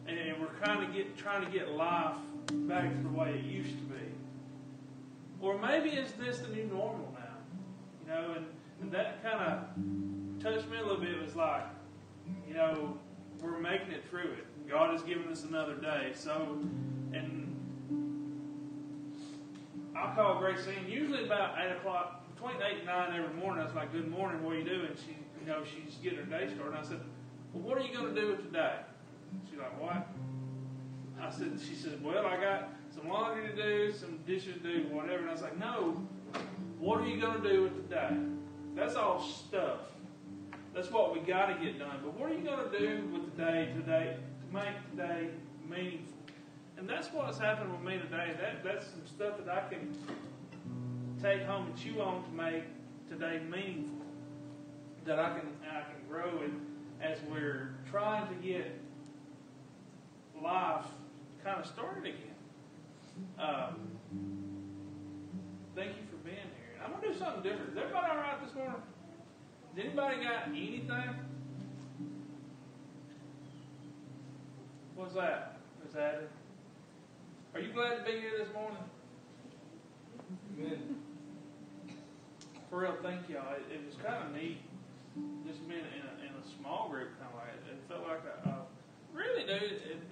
and, 0.07 0.17
we're 0.41 0.47
kind 0.63 0.83
of 0.83 0.91
get 0.91 1.15
trying 1.17 1.45
to 1.45 1.51
get 1.51 1.73
life 1.73 2.15
back 2.51 2.91
to 2.95 3.03
the 3.03 3.09
way 3.09 3.35
it 3.37 3.45
used 3.45 3.77
to 3.77 3.83
be. 3.83 3.95
Or 5.39 5.59
maybe 5.59 5.91
is 5.91 6.11
this 6.13 6.39
the 6.39 6.47
new 6.47 6.65
normal? 6.65 7.09
You 8.09 8.15
know, 8.15 8.33
and, 8.37 8.45
and 8.81 8.91
that 8.91 9.21
kind 9.21 9.39
of 9.39 10.41
touched 10.41 10.69
me 10.69 10.77
a 10.77 10.81
little 10.81 10.97
bit. 10.99 11.11
It 11.11 11.21
was 11.21 11.35
like, 11.35 11.63
you 12.47 12.55
know, 12.55 12.97
we're 13.39 13.59
making 13.59 13.91
it 13.91 14.03
through 14.09 14.31
it. 14.31 14.67
God 14.67 14.91
has 14.91 15.03
given 15.03 15.27
us 15.27 15.43
another 15.43 15.75
day. 15.75 16.11
So, 16.15 16.57
and 17.13 17.55
I 19.95 20.13
call 20.15 20.41
Gracine 20.41 20.89
usually 20.89 21.25
about 21.25 21.55
eight 21.59 21.71
o'clock, 21.71 22.25
between 22.33 22.55
eight 22.63 22.77
and 22.77 22.87
nine 22.87 23.13
every 23.13 23.35
morning. 23.35 23.61
I 23.61 23.65
was 23.65 23.75
like, 23.75 23.91
"Good 23.91 24.09
morning, 24.09 24.43
what 24.43 24.55
are 24.55 24.59
you 24.59 24.65
doing?" 24.65 24.89
She, 25.05 25.15
you 25.41 25.47
know, 25.47 25.63
she's 25.63 25.95
getting 25.95 26.19
her 26.19 26.25
day 26.25 26.51
started. 26.53 26.75
And 26.75 26.77
I 26.77 26.83
said, 26.83 27.01
"Well, 27.53 27.63
what 27.63 27.77
are 27.77 27.81
you 27.81 27.93
going 27.93 28.13
to 28.13 28.19
do 28.19 28.29
with 28.29 28.43
today?" 28.43 28.75
She's 29.49 29.59
like, 29.59 29.79
"What?" 29.79 30.07
I 31.21 31.29
said, 31.29 31.59
"She 31.67 31.75
said, 31.75 32.03
well, 32.03 32.25
I 32.25 32.39
got 32.39 32.69
some 32.95 33.07
laundry 33.09 33.49
to 33.49 33.55
do, 33.55 33.91
some 33.91 34.17
dishes 34.25 34.55
to 34.55 34.59
do, 34.59 34.87
whatever." 34.89 35.21
And 35.21 35.29
I 35.29 35.33
was 35.33 35.41
like, 35.41 35.59
"No, 35.59 36.07
what 36.79 37.01
are 37.01 37.05
you 37.07 37.19
going 37.19 37.41
to 37.41 37.49
do 37.49 37.63
with 37.63 37.89
today?" 37.89 38.17
That's 38.75 38.95
all 38.95 39.21
stuff. 39.21 39.79
That's 40.73 40.91
what 40.91 41.13
we 41.13 41.19
got 41.19 41.47
to 41.47 41.63
get 41.63 41.79
done. 41.79 41.97
But 42.03 42.17
what 42.17 42.31
are 42.31 42.33
you 42.33 42.43
going 42.43 42.69
to 42.69 42.79
do 42.79 43.09
with 43.11 43.35
the 43.35 43.43
day 43.43 43.73
today 43.75 44.15
to 44.15 44.53
make 44.53 44.91
today 44.91 45.29
meaningful? 45.69 46.13
And 46.77 46.87
that's 46.87 47.11
what's 47.11 47.37
happened 47.37 47.71
with 47.71 47.81
me 47.81 47.97
today. 47.97 48.33
That 48.39 48.63
that's 48.63 48.85
some 48.85 49.05
stuff 49.05 49.37
that 49.43 49.49
I 49.49 49.67
can 49.67 49.93
take 51.21 51.43
home 51.43 51.67
and 51.67 51.75
chew 51.75 52.01
on 52.01 52.23
to 52.23 52.29
make 52.29 52.63
today 53.09 53.41
meaningful. 53.49 53.97
That 55.05 55.19
I 55.19 55.37
can 55.37 55.49
I 55.69 55.81
can 55.81 56.07
grow 56.07 56.41
in 56.43 56.61
as 57.01 57.17
we're 57.29 57.71
trying 57.89 58.27
to 58.27 58.35
get 58.35 58.79
life 60.41 60.85
kind 61.43 61.59
of 61.59 61.65
started 61.65 62.05
again. 62.05 62.35
Um, 63.37 63.75
thank 65.75 65.89
you 65.89 66.08
for 66.79 66.87
being 66.87 66.87
here. 66.87 66.87
I'm 66.87 66.91
gonna 66.91 67.13
do 67.13 67.19
something 67.19 67.43
different. 67.43 67.71
Is 67.71 67.77
everybody 67.77 68.11
all 68.11 68.17
right 68.17 68.45
this 68.45 68.55
morning? 68.55 68.81
Has 69.75 69.85
anybody 69.85 70.23
got 70.23 70.47
anything? 70.47 71.15
What's 74.95 75.13
that? 75.15 75.57
Is 75.87 75.93
that 75.93 76.13
it? 76.15 76.31
Are 77.53 77.59
you 77.59 77.73
glad 77.73 77.97
to 77.97 78.03
be 78.03 78.19
here 78.19 78.33
this 78.37 78.53
morning? 78.53 78.77
Amen. 80.57 80.95
For 82.69 82.79
real, 82.81 82.95
thank 83.01 83.29
y'all. 83.29 83.53
It, 83.55 83.65
it 83.73 83.85
was 83.85 83.95
kind 83.95 84.23
of 84.23 84.35
neat, 84.35 84.61
just 85.47 85.67
being 85.67 85.81
in 85.81 86.03
a, 86.05 86.13
in 86.21 86.33
a 86.37 86.45
small 86.59 86.89
group, 86.89 87.17
kind 87.17 87.31
of 87.33 87.39
like 87.39 87.49
it. 87.57 87.73
It 87.73 87.81
felt 87.89 88.05
like 88.05 88.21
a, 88.27 88.49
a 88.49 88.67
really, 89.13 89.41
dude. 89.41 89.81
It 89.81 90.03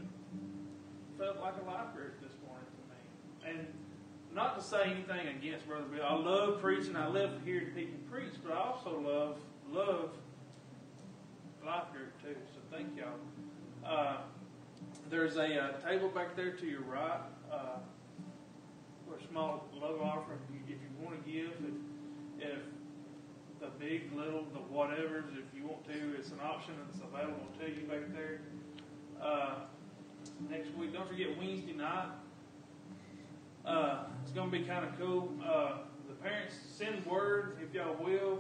felt 1.20 1.38
like 1.42 1.54
a 1.62 1.66
life 1.70 1.94
group 1.94 2.18
this 2.22 2.34
morning 2.42 2.66
to 2.66 2.84
me. 2.90 3.00
And 3.46 3.68
not 4.38 4.56
to 4.56 4.64
say 4.64 4.84
anything 4.84 5.28
against 5.36 5.68
Brother 5.68 5.86
Bill. 5.86 6.06
I 6.08 6.14
love 6.14 6.62
preaching. 6.62 6.96
I 6.96 7.08
love 7.08 7.32
hearing 7.44 7.72
people 7.76 7.98
preach, 8.10 8.34
but 8.46 8.54
I 8.54 8.60
also 8.60 9.00
love 9.00 9.40
love 9.72 10.12
life 11.66 11.92
group 11.92 12.14
too. 12.22 12.40
So 12.54 12.60
thank 12.72 12.96
y'all. 12.96 13.18
Uh, 13.84 14.18
there's 15.10 15.38
a 15.38 15.60
uh, 15.60 15.72
table 15.80 16.10
back 16.10 16.36
there 16.36 16.52
to 16.52 16.66
your 16.68 16.82
right. 16.82 17.20
Uh, 17.52 17.80
for 19.08 19.16
a 19.16 19.28
small 19.28 19.68
love 19.74 20.00
offering, 20.02 20.38
if 20.48 20.70
you, 20.70 20.76
if 20.76 20.82
you 20.82 21.04
want 21.04 21.26
to 21.26 21.32
give, 21.32 21.52
if, 22.40 22.52
if 22.52 22.60
the 23.60 23.68
big, 23.80 24.14
little, 24.14 24.46
the 24.54 24.60
whatevers, 24.60 25.32
if 25.34 25.58
you 25.58 25.66
want 25.66 25.84
to, 25.88 26.16
it's 26.16 26.30
an 26.30 26.40
option 26.44 26.76
that's 26.86 27.02
available 27.02 27.48
to 27.60 27.68
you 27.68 27.88
back 27.88 28.14
there. 28.14 28.42
Uh, 29.20 29.56
next 30.48 30.76
week, 30.76 30.94
don't 30.94 31.08
forget 31.08 31.36
Wednesday 31.40 31.74
night. 31.74 32.10
Uh, 33.68 33.98
it's 34.24 34.32
going 34.32 34.50
to 34.50 34.58
be 34.58 34.64
kind 34.64 34.86
of 34.86 34.98
cool. 34.98 35.30
Uh, 35.46 35.80
the 36.08 36.14
parents 36.16 36.56
send 36.70 37.06
word 37.06 37.58
if 37.62 37.74
y'all 37.74 37.96
will. 38.02 38.40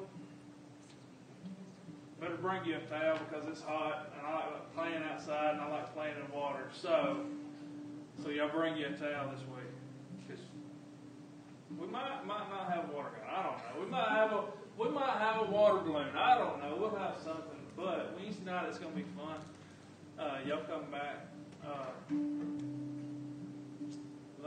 Better 2.21 2.37
bring 2.37 2.65
you 2.65 2.77
a 2.77 2.79
towel 2.79 3.19
because 3.29 3.47
it's 3.47 3.61
hot, 3.61 4.11
and 4.17 4.25
I 4.25 4.33
like 4.35 4.73
playing 4.73 5.03
outside, 5.03 5.53
and 5.53 5.61
I 5.61 5.69
like 5.69 5.93
playing 5.93 6.15
in 6.15 6.35
water. 6.35 6.69
So, 6.73 7.17
so 8.23 8.29
y'all 8.29 8.49
bring 8.49 8.77
you 8.77 8.87
a 8.87 8.91
towel 8.91 9.29
this 9.31 9.41
week 9.41 9.69
because 10.25 10.43
we 11.77 11.85
might 11.87 12.25
might 12.25 12.49
not 12.49 12.71
have 12.71 12.89
water 12.89 13.09
gun. 13.09 13.29
I 13.29 13.43
don't 13.43 13.57
know. 13.57 13.85
We 13.85 13.91
might 13.91 14.09
have 14.09 14.31
a 14.31 14.43
we 14.79 14.89
might 14.89 15.17
have 15.19 15.47
a 15.47 15.51
water 15.51 15.79
balloon. 15.79 16.07
I 16.15 16.37
don't 16.39 16.59
know. 16.59 16.75
We'll 16.79 16.95
have 16.95 17.17
something. 17.23 17.59
But 17.75 18.17
Wednesday 18.19 18.45
night 18.45 18.65
it's 18.69 18.79
gonna 18.79 18.95
be 18.95 19.05
fun. 19.15 19.37
Uh, 20.17 20.37
y'all 20.47 20.63
come 20.63 20.89
back. 20.89 21.27
Uh, 21.63 22.15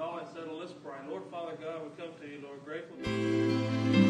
all 0.00 0.16
that 0.16 0.52
let's 0.52 0.72
pray. 0.84 0.96
Lord 1.08 1.22
Father 1.30 1.56
God, 1.60 1.82
we 1.84 2.02
come 2.02 2.12
to 2.20 2.26
you, 2.26 2.40
Lord, 2.42 2.64
grateful. 2.64 4.09